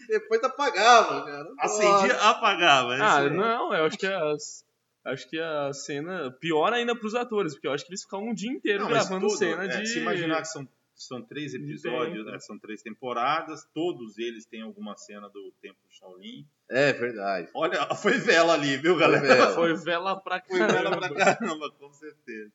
Depois 0.08 0.43
apagava, 0.43 1.25
cara. 1.25 1.49
Acendia, 1.60 2.15
apagava. 2.21 2.93
Ah, 2.93 2.95
Isso 2.95 3.29
aí. 3.29 3.29
não, 3.38 3.73
eu 3.73 3.86
acho 3.86 3.97
que 3.97 4.06
as. 4.06 4.63
Acho 5.06 5.29
que 5.29 5.39
a 5.39 5.73
cena. 5.73 6.32
Pior 6.39 6.71
ainda 6.71 6.95
pros 6.95 7.15
atores, 7.15 7.53
porque 7.53 7.67
eu 7.67 7.73
acho 7.73 7.86
que 7.86 7.91
eles 7.91 8.03
ficavam 8.03 8.29
um 8.29 8.34
dia 8.34 8.51
inteiro 8.51 8.84
Não, 8.84 8.89
gravando 8.89 9.27
tudo, 9.27 9.38
cena 9.38 9.65
é, 9.65 9.67
de. 9.67 9.88
Se 9.88 9.99
imaginar 9.99 10.41
que 10.41 10.47
são, 10.47 10.67
são 11.08 11.22
três 11.22 11.54
episódios, 11.54 12.20
tempo. 12.20 12.32
né, 12.32 12.39
são 12.39 12.58
três 12.60 12.82
temporadas, 12.82 13.66
todos 13.74 14.18
eles 14.18 14.46
têm 14.46 14.62
alguma 14.62 14.96
cena 14.98 15.30
do 15.30 15.52
Templo 15.62 15.86
Shaolin. 15.89 16.48
É 16.70 16.92
verdade. 16.94 17.50
Olha, 17.54 17.86
foi 17.96 18.18
vela 18.18 18.54
ali, 18.54 18.78
viu, 18.78 18.96
galera? 18.98 19.26
vela. 19.26 19.54
Foi 19.56 19.74
vela 19.76 20.20
pra 20.20 20.42
Foi 20.42 20.58
vela 20.60 20.74
caramba. 20.74 20.98
pra 21.10 21.36
caramba, 21.38 21.72
com 21.72 21.92
certeza. 21.94 22.52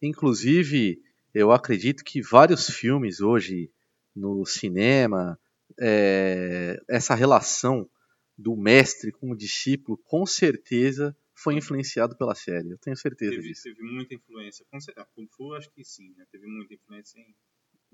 Inclusive, 0.00 1.00
eu 1.32 1.52
acredito 1.52 2.04
que 2.04 2.20
vários 2.20 2.68
filmes 2.68 3.20
hoje 3.20 3.70
no 4.14 4.44
cinema, 4.44 5.38
é, 5.80 6.78
essa 6.88 7.14
relação 7.14 7.88
do 8.36 8.56
mestre 8.56 9.12
com 9.12 9.30
o 9.30 9.36
discípulo, 9.36 9.96
com 10.04 10.26
certeza 10.26 11.16
foi 11.42 11.54
influenciado 11.54 12.16
pela 12.16 12.34
série. 12.34 12.70
Eu 12.70 12.78
tenho 12.78 12.96
certeza 12.96 13.32
Teve, 13.32 13.48
disso. 13.48 13.62
teve 13.64 13.82
muita 13.82 14.14
influência. 14.14 14.64
Certeza, 14.80 15.06
Kung 15.14 15.26
Fu, 15.28 15.54
acho 15.54 15.70
que 15.70 15.84
sim, 15.84 16.14
né? 16.16 16.24
Teve 16.30 16.46
muita 16.46 16.74
influência 16.74 17.18
em, 17.18 17.34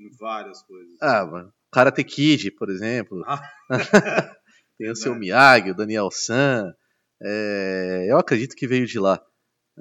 em 0.04 0.10
várias 0.18 0.62
coisas. 0.62 0.96
Ah, 1.00 1.24
mano. 1.24 1.52
Karate 1.72 2.04
Kid, 2.04 2.50
por 2.52 2.70
exemplo. 2.70 3.22
Ah. 3.26 3.40
Tem 4.78 4.90
o 4.90 4.94
seu 4.96 5.12
Verdade. 5.12 5.20
Miyagi, 5.20 5.70
o 5.70 5.74
Daniel 5.74 6.10
San. 6.10 6.72
É, 7.20 8.06
eu 8.08 8.18
acredito 8.18 8.54
que 8.54 8.66
veio 8.66 8.86
de 8.86 8.98
lá. 8.98 9.20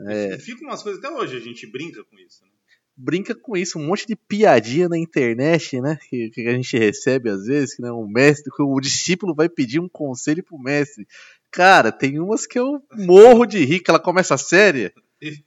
É. 0.08 0.38
Fica 0.39 0.63
umas 0.63 0.82
coisas, 0.82 1.03
até 1.03 1.13
hoje 1.13 1.38
a 1.38 1.39
gente 1.39 1.65
brinca 1.67 2.03
com 2.03 2.17
isso, 2.19 2.43
né? 2.45 2.51
brinca 2.97 3.36
com 3.36 3.56
isso, 3.56 3.77
um 3.77 3.86
monte 3.86 4.08
de 4.08 4.15
piadinha 4.15 4.89
na 4.89 4.97
internet, 4.97 5.80
né? 5.80 5.99
Que, 6.10 6.32
que 6.32 6.47
a 6.47 6.53
gente 6.53 6.75
recebe 6.77 7.30
às 7.30 7.45
vezes, 7.45 7.75
que 7.75 7.82
né, 7.82 7.91
o 7.91 8.08
mestre, 8.08 8.51
que 8.51 8.63
o 8.63 8.80
discípulo 8.80 9.36
vai 9.36 9.47
pedir 9.47 9.80
um 9.80 9.88
conselho 9.88 10.43
pro 10.43 10.58
mestre. 10.58 11.08
Cara, 11.52 11.92
tem 11.92 12.20
umas 12.20 12.46
que 12.46 12.60
eu 12.60 12.82
morro 12.94 13.46
de 13.46 13.64
rir, 13.64 13.80
que 13.80 13.90
ela 13.90 14.00
começa 14.00 14.38
séria 14.38 14.94
e, 15.22 15.44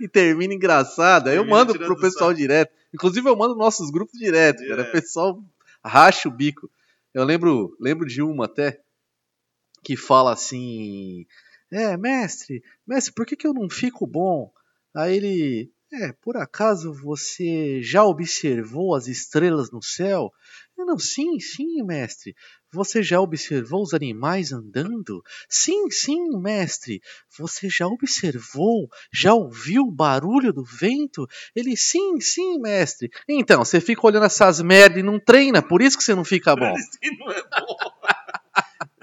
e 0.00 0.08
termina 0.08 0.52
engraçada. 0.54 1.30
Aí 1.30 1.36
eu 1.36 1.44
mando 1.46 1.74
pro 1.74 1.96
pessoal 1.96 2.30
sarro. 2.30 2.34
direto. 2.34 2.72
Inclusive 2.92 3.28
eu 3.28 3.36
mando 3.36 3.54
nossos 3.56 3.90
grupos 3.90 4.18
direto, 4.18 4.58
cara. 4.58 4.72
O 4.72 4.76
Direto. 4.76 4.92
pessoal 4.92 5.42
racha 5.84 6.28
o 6.28 6.32
bico. 6.32 6.70
Eu 7.14 7.24
lembro, 7.24 7.76
lembro 7.80 8.06
de 8.06 8.20
uma 8.22 8.44
até 8.44 8.80
que 9.82 9.96
fala 9.96 10.32
assim: 10.32 11.26
É, 11.70 11.96
mestre, 11.96 12.62
mestre, 12.86 13.12
por 13.14 13.24
que, 13.24 13.36
que 13.36 13.46
eu 13.46 13.54
não 13.54 13.68
fico 13.70 14.06
bom? 14.06 14.52
Aí 14.94 15.16
ele, 15.16 15.72
é, 15.92 16.12
por 16.12 16.36
acaso 16.36 16.92
você 16.92 17.82
já 17.82 18.04
observou 18.04 18.94
as 18.94 19.06
estrelas 19.06 19.70
no 19.70 19.82
céu? 19.82 20.32
Eu 20.76 20.86
não, 20.86 20.98
sim, 20.98 21.38
sim, 21.38 21.82
mestre. 21.82 22.34
Você 22.72 23.02
já 23.02 23.20
observou 23.20 23.82
os 23.82 23.92
animais 23.92 24.52
andando? 24.52 25.22
Sim, 25.48 25.90
sim, 25.90 26.40
mestre. 26.40 27.02
Você 27.38 27.68
já 27.68 27.86
observou? 27.86 28.88
Já 29.12 29.34
ouviu 29.34 29.82
o 29.82 29.92
barulho 29.92 30.52
do 30.52 30.64
vento? 30.64 31.26
Ele, 31.54 31.76
sim, 31.76 32.18
sim, 32.20 32.58
mestre. 32.58 33.10
Então, 33.28 33.62
você 33.64 33.80
fica 33.80 34.06
olhando 34.06 34.24
essas 34.24 34.62
merda 34.62 34.98
e 34.98 35.02
não 35.02 35.20
treina, 35.20 35.60
por 35.62 35.82
isso 35.82 35.98
que 35.98 36.04
você 36.04 36.14
não 36.14 36.24
fica 36.24 36.56
bom. 36.56 36.72
Não 37.18 37.30
é 37.30 37.42
bom. 37.42 37.76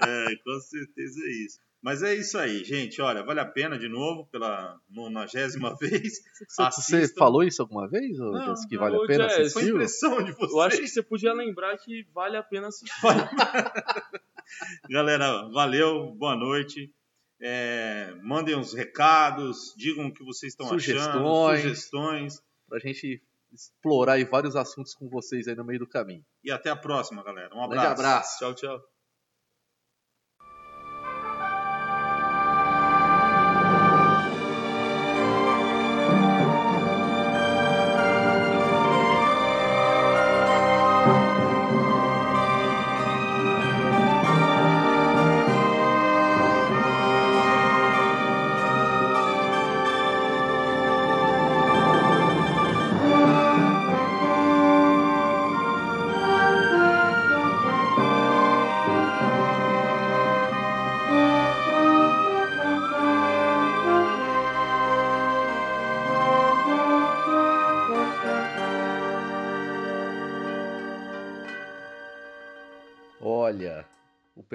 é, 0.00 0.36
com 0.36 0.60
certeza 0.60 1.20
é 1.20 1.30
isso. 1.44 1.69
Mas 1.82 2.02
é 2.02 2.14
isso 2.14 2.36
aí, 2.36 2.62
gente. 2.62 3.00
Olha, 3.00 3.22
vale 3.24 3.40
a 3.40 3.46
pena 3.46 3.78
de 3.78 3.88
novo 3.88 4.26
pela 4.26 4.78
nonagésima 4.88 5.74
vez. 5.80 6.20
Você, 6.48 6.82
você 6.82 7.14
falou 7.14 7.42
isso 7.42 7.62
alguma 7.62 7.88
vez, 7.88 8.20
ô, 8.20 8.30
Não, 8.32 8.54
que 8.68 8.74
não, 8.74 8.82
vale 8.82 8.96
a 8.96 9.06
pena 9.06 9.28
Jess, 9.28 9.52
Foi 9.52 9.62
assistir? 9.62 9.70
impressão 9.70 10.22
de 10.22 10.32
vocês. 10.32 10.52
Eu 10.52 10.60
acho 10.60 10.76
que 10.78 10.88
você 10.88 11.02
podia 11.02 11.32
lembrar 11.32 11.76
que 11.78 12.06
vale 12.12 12.36
a 12.36 12.42
pena 12.42 12.68
assistir. 12.68 12.92
Galera, 14.90 15.48
valeu, 15.48 16.12
boa 16.12 16.36
noite. 16.36 16.92
É, 17.40 18.14
mandem 18.22 18.54
uns 18.54 18.74
recados, 18.74 19.72
digam 19.76 20.08
o 20.08 20.12
que 20.12 20.22
vocês 20.22 20.52
estão 20.52 20.66
achando, 20.66 20.80
Sugestões. 20.80 21.62
sugestões. 21.62 22.42
Pra 22.68 22.78
gente 22.78 23.22
explorar 23.52 24.14
aí 24.14 24.24
vários 24.24 24.54
assuntos 24.54 24.94
com 24.94 25.08
vocês 25.08 25.48
aí 25.48 25.54
no 25.54 25.64
meio 25.64 25.78
do 25.78 25.88
caminho. 25.88 26.24
E 26.44 26.50
até 26.50 26.68
a 26.68 26.76
próxima, 26.76 27.22
galera. 27.24 27.54
Um 27.54 27.62
abraço. 27.64 27.86
abraço. 27.88 28.38
Tchau, 28.38 28.54
tchau. 28.54 28.80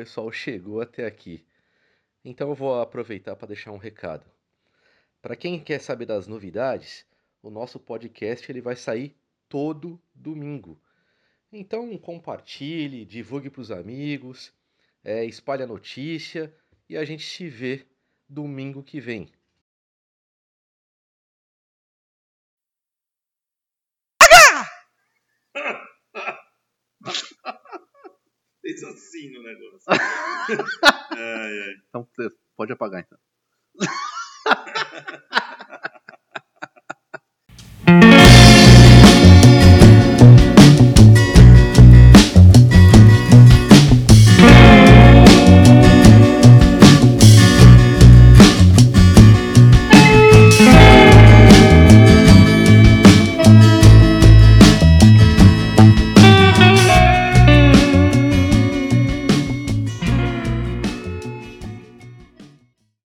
Pessoal 0.06 0.32
chegou 0.32 0.82
até 0.82 1.04
aqui. 1.04 1.44
Então 2.24 2.50
eu 2.50 2.56
vou 2.56 2.80
aproveitar 2.80 3.36
para 3.36 3.48
deixar 3.48 3.72
um 3.72 3.78
recado. 3.78 4.24
Para 5.20 5.36
quem 5.36 5.60
quer 5.60 5.82
saber 5.82 6.06
das 6.06 6.28
novidades, 6.28 7.08
o 7.42 7.50
nosso 7.50 7.80
podcast 7.80 8.52
ele 8.52 8.62
vai 8.62 8.76
sair 8.76 9.16
todo 9.50 10.00
domingo. 10.14 10.80
Então 11.52 11.98
compartilhe, 11.98 13.04
divulgue 13.04 13.50
para 13.50 13.62
os 13.62 13.72
amigos, 13.72 14.54
é, 15.04 15.26
espalhe 15.26 15.64
a 15.64 15.68
notícia 15.68 16.54
e 16.88 16.96
a 16.96 17.04
gente 17.04 17.26
se 17.26 17.48
vê 17.48 17.84
domingo 18.30 18.84
que 18.84 19.00
vem. 19.00 19.32
Fez 28.76 28.84
assim 28.84 29.32
no 29.32 29.42
negócio. 29.42 29.86
ai, 31.16 31.60
ai. 31.60 31.76
Então 31.88 32.06
pode 32.58 32.74
apagar 32.74 33.02
então. 33.02 33.18